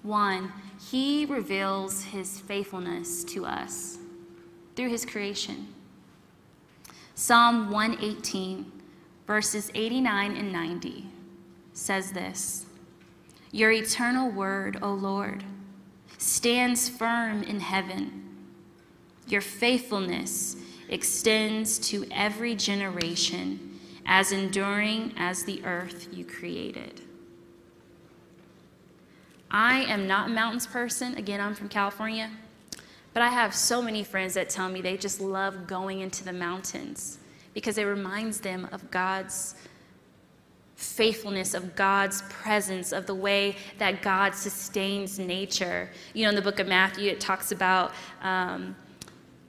One, 0.01 0.51
he 0.89 1.25
reveals 1.25 2.03
his 2.05 2.39
faithfulness 2.39 3.23
to 3.23 3.45
us 3.45 3.99
through 4.75 4.89
his 4.89 5.05
creation. 5.05 5.67
Psalm 7.13 7.69
118, 7.69 8.71
verses 9.27 9.69
89 9.75 10.35
and 10.35 10.51
90 10.51 11.05
says 11.73 12.11
this 12.11 12.65
Your 13.51 13.71
eternal 13.71 14.31
word, 14.31 14.79
O 14.81 14.93
Lord, 14.93 15.43
stands 16.17 16.89
firm 16.89 17.43
in 17.43 17.59
heaven. 17.59 18.25
Your 19.27 19.41
faithfulness 19.41 20.55
extends 20.87 21.77
to 21.89 22.07
every 22.09 22.55
generation, 22.55 23.79
as 24.07 24.31
enduring 24.31 25.13
as 25.17 25.43
the 25.43 25.63
earth 25.65 26.07
you 26.11 26.25
created. 26.25 27.01
I 29.51 29.81
am 29.83 30.07
not 30.07 30.29
a 30.29 30.31
mountains 30.31 30.67
person. 30.67 31.15
Again, 31.15 31.41
I'm 31.41 31.55
from 31.55 31.69
California. 31.69 32.29
But 33.13 33.23
I 33.23 33.29
have 33.29 33.55
so 33.55 33.81
many 33.81 34.03
friends 34.03 34.35
that 34.35 34.49
tell 34.49 34.69
me 34.69 34.81
they 34.81 34.97
just 34.97 35.19
love 35.19 35.65
going 35.67 36.01
into 36.01 36.23
the 36.23 36.33
mountains 36.33 37.17
because 37.53 37.77
it 37.77 37.83
reminds 37.83 38.39
them 38.39 38.69
of 38.71 38.91
God's 38.91 39.55
faithfulness, 40.75 41.53
of 41.53 41.75
God's 41.75 42.21
presence, 42.29 42.93
of 42.93 43.05
the 43.05 43.15
way 43.15 43.55
that 43.79 44.01
God 44.01 44.33
sustains 44.33 45.19
nature. 45.19 45.89
You 46.13 46.23
know, 46.23 46.29
in 46.29 46.35
the 46.35 46.41
book 46.41 46.59
of 46.59 46.67
Matthew, 46.67 47.09
it 47.09 47.19
talks 47.19 47.51
about 47.51 47.91
um, 48.21 48.75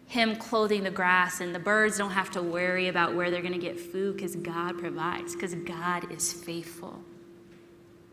Him 0.06 0.34
clothing 0.36 0.82
the 0.82 0.90
grass, 0.90 1.40
and 1.40 1.54
the 1.54 1.60
birds 1.60 1.98
don't 1.98 2.10
have 2.10 2.30
to 2.32 2.42
worry 2.42 2.88
about 2.88 3.14
where 3.14 3.30
they're 3.30 3.42
going 3.42 3.52
to 3.52 3.60
get 3.60 3.78
food 3.78 4.16
because 4.16 4.34
God 4.34 4.78
provides, 4.78 5.34
because 5.34 5.54
God 5.54 6.10
is 6.10 6.32
faithful. 6.32 6.98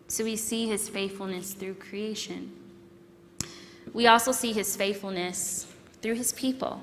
So 0.08 0.24
we 0.24 0.36
see 0.36 0.68
his 0.68 0.88
faithfulness 0.88 1.54
through 1.54 1.76
creation. 1.76 2.52
We 3.94 4.08
also 4.08 4.32
see 4.32 4.54
his 4.54 4.76
faithfulness 4.76 5.68
through 6.02 6.16
his 6.16 6.32
people, 6.34 6.82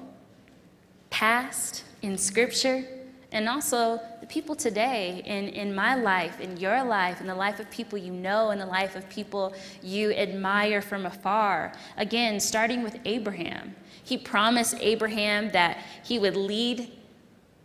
past 1.11 1.85
in 2.03 2.19
scripture, 2.19 2.85
and 3.33 3.49
also 3.49 4.01
the 4.21 4.27
people 4.27 4.55
today 4.55 5.23
in, 5.25 5.49
in 5.49 5.75
my 5.75 5.95
life, 5.95 6.41
in 6.41 6.57
your 6.57 6.85
life, 6.85 7.21
in 7.21 7.27
the 7.27 7.35
life 7.35 7.59
of 7.59 7.71
people 7.71 7.99
you 7.99 8.13
know, 8.13 8.51
in 8.51 8.59
the 8.59 8.67
life 8.67 8.95
of 8.95 9.09
people 9.09 9.55
you 9.83 10.13
admire 10.13 10.81
from 10.83 11.07
afar. 11.07 11.73
Again, 11.97 12.39
starting 12.39 12.83
with 12.83 12.99
Abraham. 13.05 13.75
He 14.05 14.19
promised 14.19 14.77
Abraham 14.81 15.51
that 15.51 15.79
he 16.05 16.19
would 16.19 16.37
lead 16.37 16.93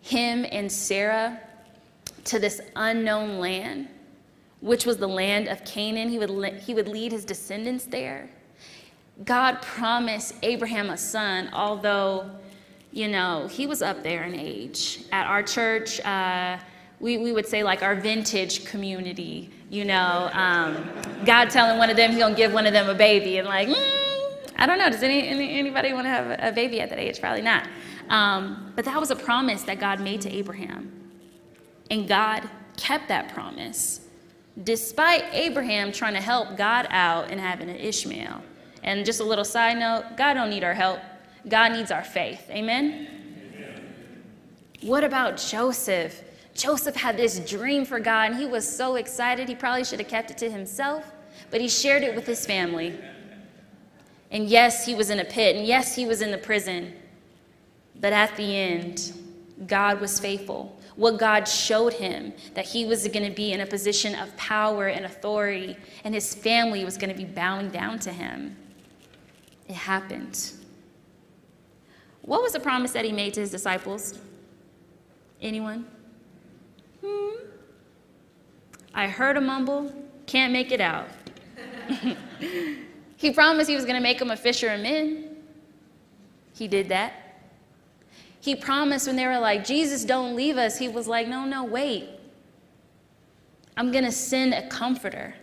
him 0.02 0.46
and 0.52 0.72
Sarah 0.72 1.40
to 2.26 2.40
this 2.40 2.62
unknown 2.76 3.40
land 3.40 3.90
which 4.62 4.86
was 4.86 4.98
the 4.98 5.08
land 5.08 5.48
of 5.48 5.64
Canaan. 5.66 6.10
He 6.10 6.20
would, 6.20 6.54
he 6.56 6.74
would 6.74 6.88
lead 6.88 7.12
his 7.12 7.26
descendants 7.26 7.86
there. 7.86 8.30
God 9.26 9.62
promised 9.62 10.36
Abraham 10.44 10.90
a 10.90 10.98
son, 10.98 11.50
although, 11.54 12.30
you 12.92 13.08
know, 13.08 13.48
he 13.48 13.68
was 13.68 13.82
up 13.82 14.04
there 14.04 14.24
in 14.24 14.34
age. 14.34 15.04
At 15.12 15.28
our 15.28 15.44
church, 15.44 16.00
uh, 16.02 16.58
we, 17.00 17.18
we 17.18 17.34
would 17.34 17.46
say 17.46 17.64
like 17.64 17.84
our 17.84 17.96
vintage 17.96 18.66
community, 18.66 19.50
you 19.70 19.86
know, 19.86 20.30
um, 20.34 20.90
God 21.26 21.50
telling 21.50 21.78
one 21.78 21.90
of 21.90 21.98
them 21.98 22.12
he's 22.12 22.20
gonna 22.20 22.36
give 22.36 22.54
one 22.54 22.66
of 22.66 22.74
them 22.74 22.90
a 22.90 22.94
baby, 22.94 23.38
and 23.38 23.48
like, 23.48 23.68
mm, 23.68 24.52
I 24.58 24.66
don't 24.66 24.78
know, 24.78 24.90
does 24.90 25.04
any, 25.04 25.28
any 25.28 25.58
anybody 25.60 25.94
want 25.94 26.06
to 26.06 26.10
have 26.10 26.40
a, 26.40 26.52
baby 26.54 26.82
at 26.82 26.90
that 26.90 27.00
age? 27.00 27.20
Probably 27.20 27.42
not. 27.42 27.68
Um, 28.10 28.74
but 28.76 28.86
that 28.86 29.00
was 29.00 29.12
a 29.12 29.16
promise 29.16 29.64
that 29.64 29.80
God 29.80 30.00
made 30.00 30.22
to 30.22 30.32
Abraham, 30.34 30.92
and 31.92 32.08
God 32.08 32.50
kept 32.78 33.08
that 33.10 33.34
promise 33.34 34.02
despite 34.64 35.24
Abraham 35.32 35.92
trying 35.92 36.14
to 36.14 36.22
help 36.22 36.58
God 36.58 36.88
out 36.90 37.32
and 37.32 37.40
having 37.40 37.70
an 37.70 37.76
Ishmael. 37.76 38.42
And 38.84 39.06
just 39.06 39.20
a 39.20 39.24
little 39.24 39.46
side 39.46 39.78
note 39.78 40.18
God 40.18 40.34
don't 40.34 40.50
need 40.50 40.64
our 40.64 40.74
help, 40.74 41.00
God 41.48 41.74
needs 41.74 41.92
our 41.92 42.04
faith. 42.04 42.50
Amen? 42.50 43.08
What 44.82 45.04
about 45.04 45.38
Joseph? 45.38 46.24
Joseph 46.54 46.96
had 46.96 47.18
this 47.18 47.40
dream 47.40 47.86
for 47.86 48.00
God, 48.00 48.32
and 48.32 48.40
he 48.40 48.46
was 48.46 48.68
so 48.68 48.96
excited, 48.96 49.48
he 49.48 49.56
probably 49.56 49.84
should 49.84 50.00
have 50.00 50.10
kept 50.10 50.32
it 50.32 50.38
to 50.40 50.50
himself, 50.50 51.10
but 51.52 51.62
he 51.62 51.70
shared 51.70 52.04
it 52.04 52.16
with 52.16 52.26
his 52.26 52.46
family. 52.46 52.98
And 54.32 54.48
yes, 54.48 54.86
he 54.86 54.96
was 54.96 55.10
in 55.10 55.20
a 55.20 55.26
pit, 55.26 55.56
and 55.56 55.66
yes, 55.66 55.96
he 55.96 56.06
was 56.06 56.22
in 56.22 56.32
the 56.32 56.38
prison. 56.38 56.94
But 58.00 58.14
at 58.14 58.36
the 58.36 58.56
end, 58.56 59.14
God 59.68 60.00
was 60.00 60.20
faithful. 60.20 60.79
What 61.00 61.18
God 61.18 61.48
showed 61.48 61.94
him 61.94 62.34
that 62.56 62.66
he 62.66 62.84
was 62.84 63.08
going 63.08 63.24
to 63.24 63.34
be 63.34 63.54
in 63.54 63.62
a 63.62 63.66
position 63.66 64.16
of 64.16 64.36
power 64.36 64.88
and 64.88 65.06
authority, 65.06 65.78
and 66.04 66.14
his 66.14 66.36
family 66.36 66.84
was 66.84 66.98
going 66.98 67.10
to 67.10 67.16
be 67.16 67.24
bowing 67.24 67.70
down 67.70 68.00
to 68.00 68.12
him. 68.12 68.58
It 69.70 69.76
happened. 69.76 70.52
What 72.22 72.42
was 72.42 72.52
the 72.52 72.60
promise 72.60 72.92
that 72.92 73.06
he 73.06 73.14
made 73.14 73.34
to 73.36 73.40
his 73.40 73.50
disciples? 73.50 74.20
Anyone? 75.42 75.88
Hmm? 77.02 77.46
I 78.94 79.08
heard 79.08 79.38
a 79.38 79.42
mumble, 79.42 79.94
can't 80.26 80.52
make 80.52 80.74
it 80.74 80.82
out. 80.82 81.08
he 83.16 83.32
promised 83.32 83.70
he 83.70 83.76
was 83.78 83.86
going 83.86 83.96
to 83.96 84.04
make 84.04 84.20
them 84.20 84.32
a 84.32 84.36
fisher 84.36 84.68
of 84.68 84.82
men. 84.82 85.38
He 86.54 86.68
did 86.68 86.90
that. 86.90 87.29
He 88.42 88.56
promised 88.56 89.08
when 89.08 89.16
they 89.16 89.26
were 89.28 89.40
like, 89.40 89.66
Jesus, 89.66 90.06
don't 90.06 90.36
leave 90.36 90.58
us. 90.58 90.78
He 90.78 90.88
was 90.88 91.08
like, 91.08 91.28
no, 91.28 91.46
no, 91.46 91.64
wait. 91.64 92.10
I'm 93.76 93.92
going 93.92 94.06
to 94.06 94.12
send 94.12 94.54
a 94.54 94.68
comforter. 94.68 95.36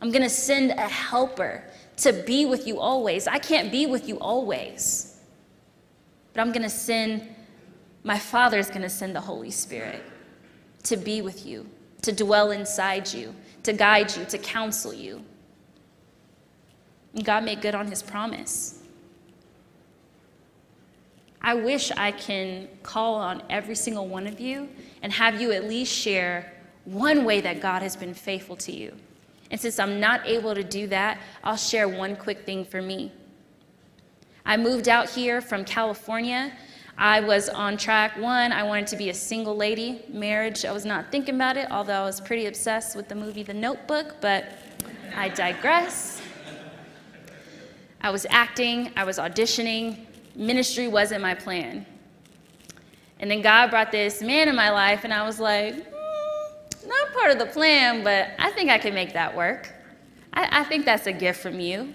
I'm 0.00 0.10
going 0.10 0.22
to 0.22 0.30
send 0.30 0.70
a 0.72 0.88
helper 0.88 1.64
to 1.98 2.12
be 2.12 2.46
with 2.46 2.66
you 2.66 2.78
always. 2.78 3.26
I 3.26 3.38
can't 3.38 3.72
be 3.72 3.86
with 3.86 4.08
you 4.08 4.18
always. 4.18 5.20
But 6.32 6.42
I'm 6.42 6.52
going 6.52 6.62
to 6.62 6.70
send, 6.70 7.34
my 8.04 8.18
Father 8.18 8.58
is 8.58 8.68
going 8.68 8.82
to 8.82 8.88
send 8.88 9.16
the 9.16 9.20
Holy 9.20 9.50
Spirit 9.50 10.04
to 10.84 10.96
be 10.96 11.22
with 11.22 11.44
you, 11.44 11.68
to 12.02 12.12
dwell 12.12 12.52
inside 12.52 13.12
you, 13.12 13.34
to 13.64 13.72
guide 13.72 14.16
you, 14.16 14.24
to 14.26 14.38
counsel 14.38 14.94
you. 14.94 15.24
And 17.14 17.24
God 17.24 17.44
made 17.44 17.60
good 17.60 17.74
on 17.74 17.88
his 17.88 18.02
promise. 18.02 18.82
I 21.40 21.54
wish 21.54 21.90
I 21.92 22.12
can 22.12 22.68
call 22.82 23.14
on 23.14 23.42
every 23.48 23.74
single 23.74 24.08
one 24.08 24.26
of 24.26 24.40
you 24.40 24.68
and 25.02 25.12
have 25.12 25.40
you 25.40 25.52
at 25.52 25.64
least 25.64 25.92
share 25.92 26.52
one 26.84 27.24
way 27.24 27.40
that 27.40 27.60
God 27.60 27.82
has 27.82 27.96
been 27.96 28.14
faithful 28.14 28.56
to 28.56 28.72
you. 28.72 28.94
And 29.50 29.60
since 29.60 29.78
I'm 29.78 30.00
not 30.00 30.26
able 30.26 30.54
to 30.54 30.64
do 30.64 30.86
that, 30.88 31.18
I'll 31.44 31.56
share 31.56 31.88
one 31.88 32.16
quick 32.16 32.44
thing 32.44 32.64
for 32.64 32.82
me. 32.82 33.12
I 34.44 34.56
moved 34.56 34.88
out 34.88 35.08
here 35.08 35.40
from 35.40 35.64
California. 35.64 36.52
I 36.96 37.20
was 37.20 37.48
on 37.48 37.76
track 37.76 38.18
one, 38.18 38.50
I 38.50 38.64
wanted 38.64 38.88
to 38.88 38.96
be 38.96 39.10
a 39.10 39.14
single 39.14 39.56
lady. 39.56 40.02
Marriage, 40.08 40.64
I 40.64 40.72
was 40.72 40.84
not 40.84 41.12
thinking 41.12 41.36
about 41.36 41.56
it, 41.56 41.70
although 41.70 41.92
I 41.92 42.04
was 42.04 42.20
pretty 42.20 42.46
obsessed 42.46 42.96
with 42.96 43.08
the 43.08 43.14
movie 43.14 43.44
The 43.44 43.54
Notebook, 43.54 44.16
but 44.20 44.58
I 45.14 45.28
digress. 45.28 46.20
I 48.00 48.10
was 48.10 48.26
acting, 48.30 48.90
I 48.96 49.04
was 49.04 49.18
auditioning, 49.18 50.07
ministry 50.38 50.88
wasn't 50.88 51.20
my 51.20 51.34
plan. 51.34 51.84
And 53.20 53.30
then 53.30 53.42
God 53.42 53.70
brought 53.70 53.90
this 53.90 54.22
man 54.22 54.48
in 54.48 54.54
my 54.54 54.70
life, 54.70 55.02
and 55.04 55.12
I 55.12 55.26
was 55.26 55.40
like, 55.40 55.74
mm, 55.74 56.86
not 56.86 57.12
part 57.12 57.32
of 57.32 57.38
the 57.38 57.46
plan, 57.46 58.04
but 58.04 58.28
I 58.38 58.50
think 58.52 58.70
I 58.70 58.78
can 58.78 58.94
make 58.94 59.12
that 59.12 59.36
work. 59.36 59.74
I, 60.32 60.60
I 60.60 60.64
think 60.64 60.84
that's 60.84 61.06
a 61.06 61.12
gift 61.12 61.40
from 61.40 61.58
you. 61.58 61.92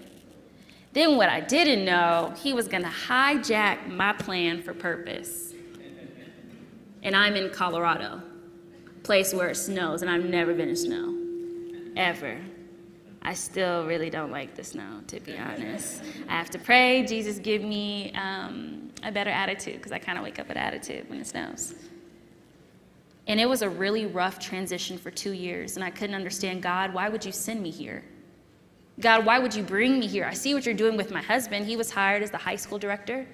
Then, 0.91 1.17
what 1.17 1.29
I 1.29 1.39
didn't 1.39 1.85
know, 1.85 2.33
he 2.37 2.53
was 2.53 2.67
going 2.67 2.83
to 2.83 2.89
hijack 2.89 3.87
my 3.87 4.13
plan 4.13 4.61
for 4.61 4.73
purpose. 4.73 5.53
And 7.01 7.15
I'm 7.15 7.35
in 7.35 7.49
Colorado, 7.49 8.21
place 9.01 9.33
where 9.33 9.49
it 9.49 9.55
snows, 9.55 10.01
and 10.01 10.11
I've 10.11 10.25
never 10.25 10.53
been 10.53 10.69
in 10.69 10.75
snow, 10.75 11.17
ever. 11.95 12.39
I 13.25 13.33
still 13.33 13.85
really 13.85 14.09
don't 14.09 14.31
like 14.31 14.53
the 14.53 14.63
snow, 14.63 14.99
to 15.07 15.19
be 15.21 15.37
honest. 15.37 16.03
I 16.27 16.33
have 16.33 16.49
to 16.51 16.59
pray, 16.59 17.05
Jesus, 17.05 17.39
give 17.39 17.61
me 17.61 18.11
um, 18.15 18.91
a 19.01 19.11
better 19.11 19.29
attitude, 19.29 19.75
because 19.75 19.93
I 19.93 19.99
kind 19.99 20.17
of 20.17 20.23
wake 20.23 20.39
up 20.39 20.49
with 20.49 20.57
attitude 20.57 21.09
when 21.09 21.19
it 21.21 21.27
snows. 21.27 21.73
And 23.27 23.39
it 23.39 23.47
was 23.47 23.61
a 23.61 23.69
really 23.69 24.05
rough 24.05 24.39
transition 24.39 24.97
for 24.97 25.09
two 25.09 25.31
years, 25.31 25.77
and 25.77 25.85
I 25.85 25.89
couldn't 25.89 26.15
understand 26.15 26.61
God, 26.61 26.93
why 26.93 27.07
would 27.07 27.23
you 27.23 27.31
send 27.31 27.63
me 27.63 27.71
here? 27.71 28.03
God, 28.99 29.25
why 29.25 29.39
would 29.39 29.55
you 29.55 29.63
bring 29.63 29.99
me 29.99 30.07
here? 30.07 30.25
I 30.25 30.33
see 30.33 30.53
what 30.53 30.65
you're 30.65 30.75
doing 30.75 30.97
with 30.97 31.09
my 31.09 31.21
husband. 31.21 31.65
He 31.65 31.77
was 31.77 31.89
hired 31.89 32.23
as 32.23 32.29
the 32.29 32.37
high 32.37 32.57
school 32.57 32.77
director. 32.77 33.25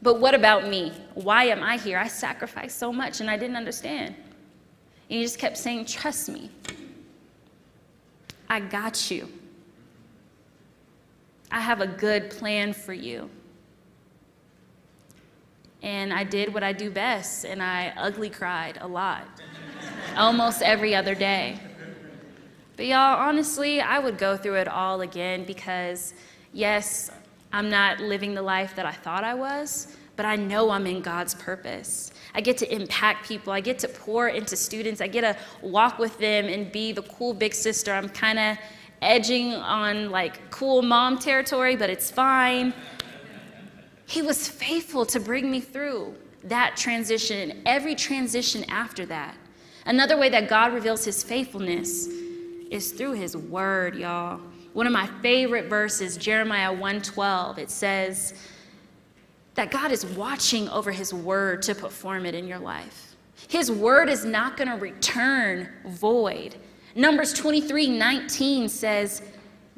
But 0.00 0.18
what 0.20 0.34
about 0.34 0.66
me? 0.66 0.92
Why 1.14 1.44
am 1.44 1.62
I 1.62 1.76
here? 1.76 1.98
I 1.98 2.08
sacrificed 2.08 2.78
so 2.78 2.90
much 2.90 3.20
and 3.20 3.28
I 3.30 3.36
didn't 3.36 3.56
understand. 3.56 4.14
And 4.14 5.18
he 5.18 5.22
just 5.22 5.38
kept 5.38 5.58
saying, 5.58 5.84
Trust 5.84 6.30
me. 6.30 6.50
I 8.50 8.58
got 8.58 9.12
you. 9.12 9.28
I 11.52 11.60
have 11.60 11.80
a 11.80 11.86
good 11.86 12.30
plan 12.30 12.72
for 12.72 12.92
you. 12.92 13.30
And 15.82 16.12
I 16.12 16.24
did 16.24 16.52
what 16.52 16.64
I 16.64 16.72
do 16.72 16.90
best, 16.90 17.44
and 17.44 17.62
I 17.62 17.94
ugly 17.96 18.28
cried 18.28 18.78
a 18.80 18.88
lot, 18.88 19.24
almost 20.16 20.62
every 20.62 20.96
other 20.96 21.14
day. 21.14 21.60
But 22.76 22.86
y'all, 22.86 23.20
honestly, 23.20 23.80
I 23.80 24.00
would 24.00 24.18
go 24.18 24.36
through 24.36 24.56
it 24.56 24.68
all 24.68 25.02
again 25.02 25.44
because, 25.44 26.12
yes, 26.52 27.08
I'm 27.52 27.70
not 27.70 28.00
living 28.00 28.34
the 28.34 28.42
life 28.42 28.74
that 28.74 28.84
I 28.84 28.92
thought 28.92 29.22
I 29.22 29.34
was, 29.34 29.96
but 30.16 30.26
I 30.26 30.34
know 30.34 30.70
I'm 30.70 30.88
in 30.88 31.02
God's 31.02 31.36
purpose. 31.36 32.12
I 32.34 32.40
get 32.40 32.58
to 32.58 32.74
impact 32.74 33.26
people. 33.26 33.52
I 33.52 33.60
get 33.60 33.78
to 33.80 33.88
pour 33.88 34.28
into 34.28 34.56
students. 34.56 35.00
I 35.00 35.08
get 35.08 35.22
to 35.22 35.36
walk 35.62 35.98
with 35.98 36.16
them 36.18 36.46
and 36.46 36.70
be 36.70 36.92
the 36.92 37.02
cool 37.02 37.34
big 37.34 37.54
sister. 37.54 37.92
I'm 37.92 38.08
kind 38.08 38.38
of 38.38 38.58
edging 39.02 39.54
on 39.54 40.10
like 40.10 40.50
cool 40.50 40.82
mom 40.82 41.18
territory, 41.18 41.76
but 41.76 41.90
it's 41.90 42.10
fine. 42.10 42.72
He 44.06 44.22
was 44.22 44.48
faithful 44.48 45.06
to 45.06 45.20
bring 45.20 45.50
me 45.50 45.60
through 45.60 46.14
that 46.44 46.76
transition 46.76 47.50
and 47.50 47.62
every 47.66 47.94
transition 47.94 48.64
after 48.68 49.06
that. 49.06 49.36
Another 49.86 50.16
way 50.16 50.28
that 50.28 50.48
God 50.48 50.72
reveals 50.72 51.04
his 51.04 51.22
faithfulness 51.22 52.06
is 52.70 52.92
through 52.92 53.12
his 53.12 53.36
word, 53.36 53.96
y'all. 53.96 54.40
One 54.72 54.86
of 54.86 54.92
my 54.92 55.06
favorite 55.20 55.68
verses, 55.68 56.16
Jeremiah 56.16 56.72
1:12, 56.72 57.58
it 57.58 57.70
says, 57.70 58.34
that 59.60 59.70
God 59.70 59.92
is 59.92 60.06
watching 60.06 60.70
over 60.70 60.90
His 60.90 61.12
word 61.12 61.60
to 61.64 61.74
perform 61.74 62.24
it 62.24 62.34
in 62.34 62.48
your 62.48 62.58
life. 62.58 63.14
His 63.46 63.70
word 63.70 64.08
is 64.08 64.24
not 64.24 64.56
going 64.56 64.70
to 64.70 64.76
return 64.76 65.68
void. 65.84 66.56
Numbers 66.94 67.34
23 67.34 67.90
19 67.90 68.70
says, 68.70 69.20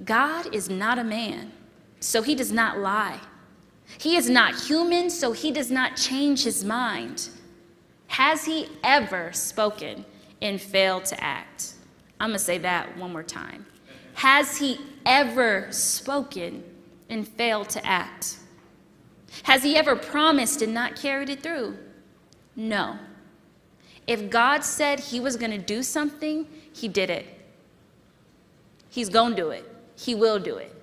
God 0.04 0.54
is 0.54 0.70
not 0.70 1.00
a 1.00 1.04
man, 1.04 1.50
so 1.98 2.22
he 2.22 2.36
does 2.36 2.52
not 2.52 2.78
lie. 2.78 3.18
He 3.98 4.14
is 4.14 4.30
not 4.30 4.54
human, 4.54 5.10
so 5.10 5.32
he 5.32 5.50
does 5.50 5.72
not 5.72 5.96
change 5.96 6.44
his 6.44 6.64
mind. 6.64 7.30
Has 8.06 8.44
he 8.44 8.68
ever 8.84 9.32
spoken 9.32 10.04
and 10.40 10.60
failed 10.60 11.06
to 11.06 11.20
act? 11.20 11.74
I'm 12.20 12.28
going 12.28 12.38
to 12.38 12.44
say 12.44 12.58
that 12.58 12.96
one 12.96 13.10
more 13.10 13.24
time. 13.24 13.66
Has 14.14 14.56
he 14.56 14.78
ever 15.04 15.66
spoken 15.72 16.62
and 17.10 17.26
failed 17.26 17.68
to 17.70 17.84
act? 17.84 18.36
Has 19.44 19.62
he 19.62 19.76
ever 19.76 19.96
promised 19.96 20.62
and 20.62 20.74
not 20.74 20.96
carried 20.96 21.30
it 21.30 21.42
through? 21.42 21.76
No. 22.54 22.98
If 24.06 24.30
God 24.30 24.64
said 24.64 25.00
he 25.00 25.20
was 25.20 25.36
going 25.36 25.52
to 25.52 25.58
do 25.58 25.82
something, 25.82 26.46
he 26.72 26.88
did 26.88 27.10
it. 27.10 27.26
He's 28.90 29.08
going 29.08 29.30
to 29.30 29.36
do 29.36 29.50
it. 29.50 29.68
He 29.96 30.14
will 30.14 30.38
do 30.38 30.56
it. 30.56 30.74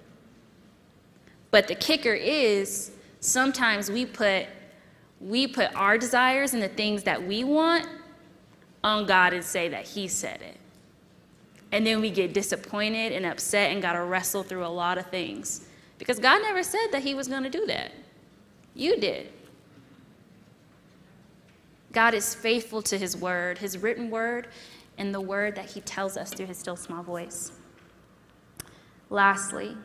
But 1.52 1.68
the 1.68 1.76
kicker 1.76 2.14
is 2.14 2.92
sometimes 3.20 3.90
we 3.90 4.06
put 4.06 4.48
we 5.20 5.48
put 5.48 5.76
our 5.76 5.98
desires 5.98 6.54
and 6.54 6.64
the 6.64 6.70
things 6.70 7.04
that 7.04 7.22
we 7.22 7.44
want 7.44 7.86
on 8.84 9.06
God 9.06 9.34
and 9.34 9.44
say 9.44 9.68
that 9.68 9.86
he 9.86 10.08
said 10.08 10.42
it. 10.42 10.56
And 11.74 11.86
then 11.86 12.00
we 12.00 12.10
get 12.10 12.34
disappointed 12.34 13.12
and 13.12 13.26
upset 13.26 13.72
and 13.72 13.82
got 13.82 13.94
to 13.94 14.04
wrestle 14.04 14.44
through 14.44 14.66
a 14.66 14.68
lot 14.68 14.98
of 14.98 15.08
things 15.08 15.68
because 15.98 16.20
God 16.20 16.42
never 16.42 16.64
said 16.64 16.88
that 16.92 17.04
he 17.04 17.14
was 17.14 17.28
going 17.28 17.44
to 17.44 17.50
do 17.50 17.66
that. 17.66 17.92
You 18.80 18.98
did. 18.98 19.28
God 21.92 22.14
is 22.14 22.34
faithful 22.34 22.82
to 22.84 22.98
his 22.98 23.18
word, 23.18 23.58
his 23.58 23.78
written 23.78 24.10
word, 24.10 24.48
and 24.98 25.14
the 25.14 25.20
word 25.20 25.56
that 25.56 25.66
he 25.66 25.82
tells 25.82 26.16
us 26.16 26.34
through 26.34 26.46
his 26.46 26.58
still 26.58 26.78
small 26.78 27.04
voice. 27.04 27.52
Lastly, 29.10 29.76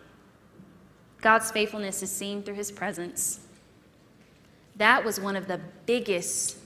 God's 1.21 1.51
faithfulness 1.51 2.05
is 2.05 2.11
seen 2.13 2.45
through 2.45 2.55
his 2.55 2.71
presence. 2.71 3.41
That 4.77 5.05
was 5.05 5.19
one 5.19 5.35
of 5.35 5.49
the 5.49 5.61
biggest 5.87 6.59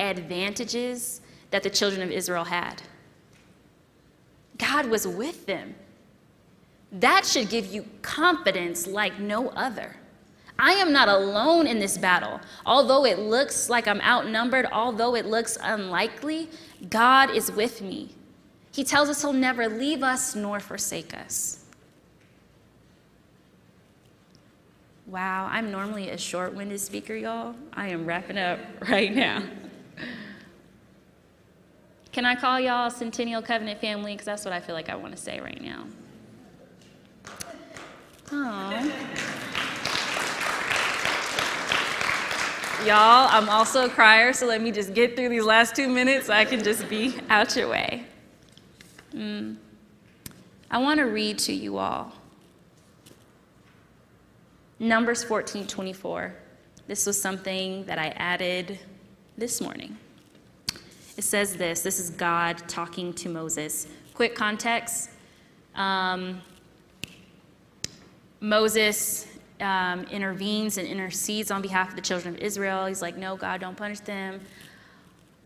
advantages 0.00 1.20
that 1.52 1.62
the 1.62 1.70
children 1.70 2.02
of 2.02 2.10
Israel 2.10 2.44
had. 2.44 2.82
God 4.56 4.86
was 4.86 5.06
with 5.06 5.46
them. 5.46 5.76
That 6.90 7.24
should 7.24 7.48
give 7.48 7.72
you 7.72 7.86
confidence 8.02 8.88
like 8.88 9.20
no 9.20 9.50
other. 9.50 9.94
I 10.58 10.72
am 10.72 10.92
not 10.92 11.08
alone 11.08 11.66
in 11.66 11.78
this 11.78 11.96
battle. 11.96 12.40
Although 12.66 13.04
it 13.04 13.18
looks 13.18 13.70
like 13.70 13.86
I'm 13.86 14.00
outnumbered, 14.00 14.66
although 14.72 15.14
it 15.14 15.26
looks 15.26 15.56
unlikely, 15.62 16.48
God 16.90 17.30
is 17.30 17.52
with 17.52 17.80
me. 17.80 18.10
He 18.72 18.82
tells 18.82 19.08
us 19.08 19.22
He'll 19.22 19.32
never 19.32 19.68
leave 19.68 20.02
us 20.02 20.34
nor 20.34 20.58
forsake 20.60 21.14
us. 21.14 21.64
Wow, 25.06 25.48
I'm 25.50 25.70
normally 25.70 26.10
a 26.10 26.18
short 26.18 26.54
winded 26.54 26.80
speaker, 26.80 27.14
y'all. 27.14 27.54
I 27.72 27.88
am 27.88 28.04
wrapping 28.04 28.36
up 28.36 28.58
right 28.88 29.14
now. 29.14 29.42
Can 32.12 32.26
I 32.26 32.34
call 32.34 32.60
y'all 32.60 32.90
Centennial 32.90 33.40
Covenant 33.40 33.80
family? 33.80 34.12
Because 34.12 34.26
that's 34.26 34.44
what 34.44 34.52
I 34.52 34.60
feel 34.60 34.74
like 34.74 34.88
I 34.88 34.96
want 34.96 35.14
to 35.14 35.20
say 35.22 35.40
right 35.40 35.62
now. 35.62 35.84
Aww. 38.26 39.57
Y'all, 42.84 43.28
I'm 43.30 43.48
also 43.48 43.86
a 43.86 43.88
crier, 43.88 44.32
so 44.32 44.46
let 44.46 44.62
me 44.62 44.70
just 44.70 44.94
get 44.94 45.16
through 45.16 45.30
these 45.30 45.44
last 45.44 45.74
two 45.74 45.88
minutes 45.88 46.26
so 46.26 46.32
I 46.32 46.44
can 46.44 46.62
just 46.62 46.88
be 46.88 47.16
out 47.28 47.56
your 47.56 47.68
way. 47.68 48.04
Mm. 49.12 49.56
I 50.70 50.78
want 50.78 50.98
to 50.98 51.06
read 51.06 51.38
to 51.40 51.52
you 51.52 51.78
all 51.78 52.12
Numbers 54.78 55.24
14 55.24 55.66
24. 55.66 56.34
This 56.86 57.04
was 57.04 57.20
something 57.20 57.84
that 57.86 57.98
I 57.98 58.08
added 58.10 58.78
this 59.36 59.60
morning. 59.60 59.96
It 61.16 61.24
says 61.24 61.56
this 61.56 61.80
this 61.80 61.98
is 61.98 62.10
God 62.10 62.58
talking 62.68 63.12
to 63.14 63.28
Moses. 63.28 63.88
Quick 64.14 64.36
context 64.36 65.10
um, 65.74 66.40
Moses 68.40 69.27
um, 69.60 70.04
intervenes 70.04 70.78
and 70.78 70.86
intercedes 70.86 71.50
on 71.50 71.62
behalf 71.62 71.90
of 71.90 71.96
the 71.96 72.02
children 72.02 72.34
of 72.34 72.40
Israel. 72.40 72.86
He's 72.86 73.02
like, 73.02 73.16
No, 73.16 73.36
God, 73.36 73.60
don't 73.60 73.76
punish 73.76 74.00
them. 74.00 74.40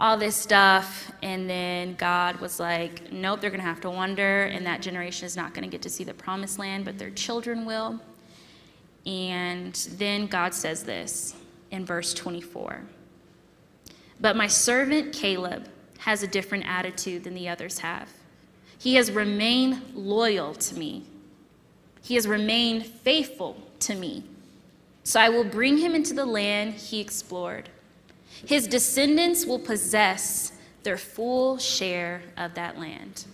All 0.00 0.16
this 0.16 0.34
stuff. 0.34 1.12
And 1.22 1.48
then 1.48 1.94
God 1.94 2.36
was 2.36 2.58
like, 2.58 3.12
Nope, 3.12 3.40
they're 3.40 3.50
going 3.50 3.60
to 3.60 3.66
have 3.66 3.80
to 3.82 3.90
wander, 3.90 4.44
and 4.44 4.66
that 4.66 4.82
generation 4.82 5.26
is 5.26 5.36
not 5.36 5.54
going 5.54 5.64
to 5.64 5.70
get 5.70 5.82
to 5.82 5.90
see 5.90 6.04
the 6.04 6.14
promised 6.14 6.58
land, 6.58 6.84
but 6.84 6.98
their 6.98 7.10
children 7.10 7.64
will. 7.64 8.00
And 9.06 9.74
then 9.96 10.26
God 10.26 10.54
says 10.54 10.84
this 10.84 11.34
in 11.70 11.84
verse 11.84 12.14
24 12.14 12.82
But 14.20 14.36
my 14.36 14.46
servant 14.46 15.12
Caleb 15.12 15.68
has 15.98 16.22
a 16.22 16.26
different 16.26 16.66
attitude 16.66 17.24
than 17.24 17.34
the 17.34 17.48
others 17.48 17.78
have. 17.78 18.08
He 18.78 18.96
has 18.96 19.12
remained 19.12 19.80
loyal 19.94 20.54
to 20.54 20.74
me, 20.76 21.04
he 22.02 22.14
has 22.14 22.26
remained 22.26 22.86
faithful 22.86 23.56
to 23.82 23.94
me. 23.94 24.24
So 25.04 25.20
I 25.20 25.28
will 25.28 25.44
bring 25.44 25.78
him 25.78 25.94
into 25.94 26.14
the 26.14 26.26
land 26.26 26.74
he 26.74 27.00
explored. 27.00 27.68
His 28.46 28.66
descendants 28.66 29.44
will 29.44 29.58
possess 29.58 30.52
their 30.82 30.96
full 30.96 31.58
share 31.58 32.22
of 32.36 32.54
that 32.54 32.78
land. 32.78 33.26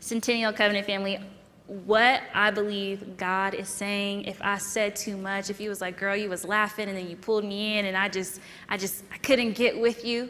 Centennial 0.00 0.52
Covenant 0.52 0.86
family, 0.86 1.20
what 1.66 2.22
I 2.34 2.50
believe 2.50 3.16
God 3.16 3.54
is 3.54 3.68
saying, 3.68 4.24
if 4.24 4.40
I 4.42 4.58
said 4.58 4.96
too 4.96 5.16
much, 5.16 5.50
if 5.50 5.58
He 5.58 5.68
was 5.68 5.80
like, 5.80 5.98
girl, 5.98 6.16
you 6.16 6.28
was 6.28 6.44
laughing 6.44 6.88
and 6.88 6.96
then 6.96 7.08
you 7.08 7.16
pulled 7.16 7.44
me 7.44 7.78
in 7.78 7.84
and 7.84 7.96
I 7.96 8.08
just, 8.08 8.40
I 8.68 8.76
just, 8.76 9.04
I 9.12 9.18
couldn't 9.18 9.52
get 9.52 9.78
with 9.78 10.04
you, 10.04 10.28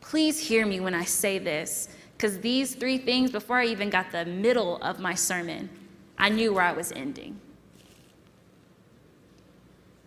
please 0.00 0.38
hear 0.38 0.64
me 0.64 0.80
when 0.80 0.94
I 0.94 1.04
say 1.04 1.38
this. 1.38 1.88
Because 2.18 2.40
these 2.40 2.74
three 2.74 2.98
things, 2.98 3.30
before 3.30 3.58
I 3.58 3.66
even 3.66 3.90
got 3.90 4.10
the 4.10 4.24
middle 4.24 4.78
of 4.78 4.98
my 4.98 5.14
sermon, 5.14 5.70
I 6.18 6.28
knew 6.30 6.52
where 6.52 6.64
I 6.64 6.72
was 6.72 6.90
ending. 6.90 7.40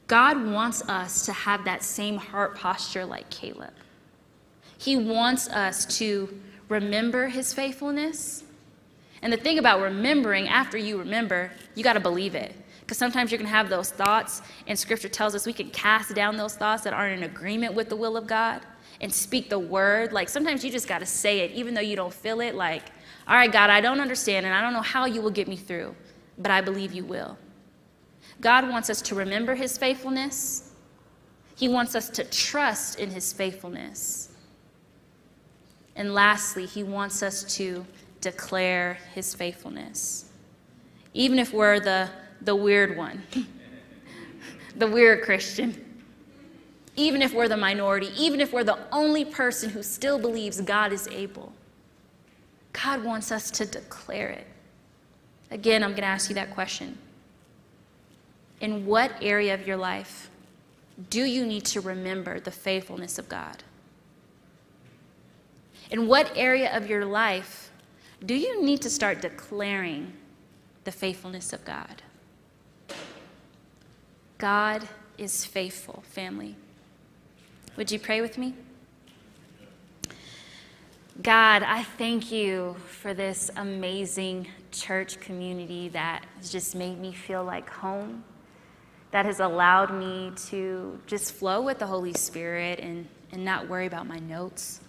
God 0.08 0.46
wants 0.46 0.82
us 0.90 1.26
to 1.26 1.32
have 1.32 1.64
that 1.64 1.84
same 1.84 2.18
heart 2.18 2.58
posture 2.58 3.06
like 3.06 3.30
Caleb. 3.30 3.72
He 4.78 4.98
wants 4.98 5.48
us 5.48 5.86
to 6.00 6.38
remember 6.68 7.30
his 7.30 7.54
faithfulness 7.54 8.44
and 9.22 9.32
the 9.32 9.38
thing 9.38 9.58
about 9.58 9.80
remembering, 9.80 10.50
after 10.50 10.78
you 10.78 10.98
remember, 10.98 11.52
you 11.76 11.84
got 11.84 11.94
to 11.94 12.00
believe 12.02 12.36
it. 12.36 12.56
Because 12.82 12.98
sometimes 12.98 13.32
you're 13.32 13.38
going 13.38 13.50
to 13.50 13.56
have 13.56 13.70
those 13.70 13.92
thoughts, 13.92 14.42
and 14.68 14.78
scripture 14.78 15.08
tells 15.08 15.34
us 15.34 15.46
we 15.46 15.54
can 15.54 15.70
cast 15.70 16.14
down 16.14 16.36
those 16.36 16.56
thoughts 16.56 16.84
that 16.84 16.92
aren't 16.92 17.20
in 17.20 17.24
agreement 17.24 17.74
with 17.74 17.88
the 17.88 17.96
will 17.96 18.18
of 18.18 18.28
God 18.28 18.62
and 19.02 19.14
speak 19.14 19.50
the 19.50 19.60
word. 19.60 20.14
Like 20.14 20.30
sometimes 20.30 20.64
you 20.64 20.72
just 20.72 20.88
got 20.88 21.00
to 21.00 21.06
say 21.06 21.40
it, 21.40 21.52
even 21.52 21.74
though 21.74 21.82
you 21.82 21.96
don't 21.96 22.14
feel 22.14 22.40
it. 22.40 22.56
Like, 22.56 22.84
all 23.28 23.36
right, 23.36 23.52
God, 23.52 23.70
I 23.70 23.82
don't 23.82 24.00
understand, 24.00 24.46
and 24.46 24.56
I 24.56 24.62
don't 24.62 24.74
know 24.74 24.82
how 24.82 25.06
you 25.06 25.22
will 25.22 25.32
get 25.32 25.48
me 25.48 25.58
through, 25.58 25.96
but 26.38 26.52
I 26.52 26.62
believe 26.62 26.94
you 26.94 27.04
will. 27.04 27.38
God 28.40 28.70
wants 28.70 28.90
us 28.90 29.02
to 29.04 29.16
remember 29.16 29.56
his 29.56 29.78
faithfulness, 29.78 30.72
he 31.58 31.68
wants 31.68 31.96
us 31.96 32.10
to 32.12 32.24
trust 32.24 33.00
in 33.00 33.10
his 33.10 33.34
faithfulness. 33.34 34.30
And 35.96 36.14
lastly, 36.14 36.66
he 36.66 36.84
wants 36.84 37.22
us 37.22 37.44
to 37.56 37.86
declare 38.22 38.98
his 39.14 39.36
faithfulness. 39.36 40.32
Even 41.14 41.38
if 41.38 41.54
we're 41.54 41.80
the, 41.80 42.10
the 42.42 42.56
weird 42.56 42.98
one, 42.98 43.22
the 44.76 44.88
weird 44.88 45.24
Christian, 45.24 45.91
even 47.02 47.22
if 47.22 47.34
we're 47.34 47.48
the 47.48 47.58
minority, 47.58 48.10
even 48.16 48.40
if 48.40 48.54
we're 48.54 48.64
the 48.64 48.78
only 48.92 49.26
person 49.26 49.72
who 49.72 49.82
still 49.82 50.20
believes 50.20 50.62
God 50.62 50.94
is 50.94 51.08
able, 51.08 51.52
God 52.74 53.04
wants 53.04 53.32
us 53.32 53.50
to 53.52 53.66
declare 53.66 54.30
it. 54.30 54.48
Again, 55.50 55.84
I'm 55.84 55.92
going 55.92 56.04
to 56.04 56.08
ask 56.08 56.30
you 56.30 56.36
that 56.36 56.54
question. 56.54 56.98
In 58.60 58.86
what 58.86 59.12
area 59.22 59.54
of 59.54 59.66
your 59.66 59.78
life 59.78 60.30
do 61.10 61.24
you 61.24 61.46
need 61.46 61.66
to 61.66 61.82
remember 61.82 62.40
the 62.40 62.52
faithfulness 62.52 63.18
of 63.18 63.28
God? 63.28 63.64
In 65.90 66.08
what 66.08 66.32
area 66.36 66.76
of 66.76 66.88
your 66.88 67.04
life 67.04 67.72
do 68.24 68.36
you 68.36 68.64
need 68.64 68.82
to 68.84 68.90
start 68.90 69.22
declaring 69.22 70.14
the 70.84 70.92
faithfulness 70.92 71.52
of 71.52 71.66
God? 71.66 72.04
God 74.38 74.88
is 75.18 75.44
faithful, 75.44 76.04
family. 76.08 76.56
Would 77.78 77.90
you 77.90 78.00
pray 78.00 78.20
with 78.20 78.38
me? 78.38 78.54
God, 81.22 81.64
I 81.64 81.84
thank 81.84 82.32
you 82.32 82.76
for 82.86 83.14
this 83.14 83.50
amazing 83.56 84.48
church 84.72 85.22
community 85.22 85.88
that 85.90 86.26
has 86.36 86.52
just 86.52 86.76
made 86.76 87.00
me 87.00 87.14
feel 87.14 87.46
like 87.46 87.70
home, 87.70 88.26
that 89.12 89.26
has 89.26 89.40
allowed 89.40 89.94
me 89.94 90.34
to 90.48 91.00
just 91.08 91.34
flow 91.34 91.62
with 91.62 91.80
the 91.80 91.88
Holy 91.88 92.12
Spirit 92.14 92.80
and, 92.80 93.08
and 93.32 93.46
not 93.46 93.70
worry 93.70 93.86
about 93.86 94.06
my 94.06 94.20
notes. 94.20 94.82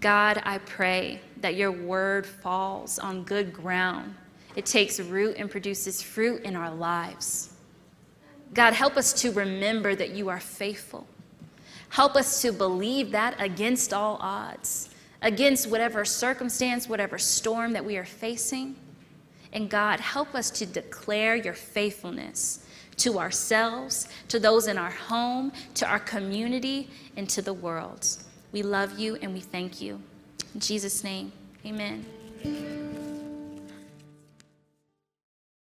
God, 0.00 0.42
I 0.44 0.58
pray 0.58 1.20
that 1.40 1.54
your 1.54 1.70
word 1.70 2.26
falls 2.26 2.98
on 2.98 3.22
good 3.22 3.52
ground. 3.52 4.12
It 4.56 4.66
takes 4.66 4.98
root 4.98 5.36
and 5.38 5.48
produces 5.48 6.02
fruit 6.02 6.42
in 6.42 6.56
our 6.56 6.74
lives. 6.74 7.54
God, 8.54 8.72
help 8.72 8.96
us 8.96 9.12
to 9.22 9.30
remember 9.30 9.94
that 9.94 10.10
you 10.10 10.28
are 10.28 10.40
faithful. 10.40 11.06
Help 11.94 12.16
us 12.16 12.42
to 12.42 12.50
believe 12.50 13.12
that 13.12 13.36
against 13.40 13.94
all 13.94 14.18
odds, 14.20 14.90
against 15.22 15.70
whatever 15.70 16.04
circumstance, 16.04 16.88
whatever 16.88 17.18
storm 17.18 17.72
that 17.72 17.84
we 17.84 17.96
are 17.96 18.04
facing. 18.04 18.74
And 19.52 19.70
God, 19.70 20.00
help 20.00 20.34
us 20.34 20.50
to 20.50 20.66
declare 20.66 21.36
your 21.36 21.54
faithfulness 21.54 22.66
to 22.96 23.20
ourselves, 23.20 24.08
to 24.26 24.40
those 24.40 24.66
in 24.66 24.76
our 24.76 24.90
home, 24.90 25.52
to 25.74 25.86
our 25.86 26.00
community, 26.00 26.90
and 27.16 27.30
to 27.30 27.42
the 27.42 27.54
world. 27.54 28.08
We 28.50 28.62
love 28.62 28.98
you 28.98 29.14
and 29.22 29.32
we 29.32 29.38
thank 29.38 29.80
you. 29.80 30.00
In 30.52 30.58
Jesus' 30.58 31.04
name, 31.04 31.30
amen. 31.64 32.04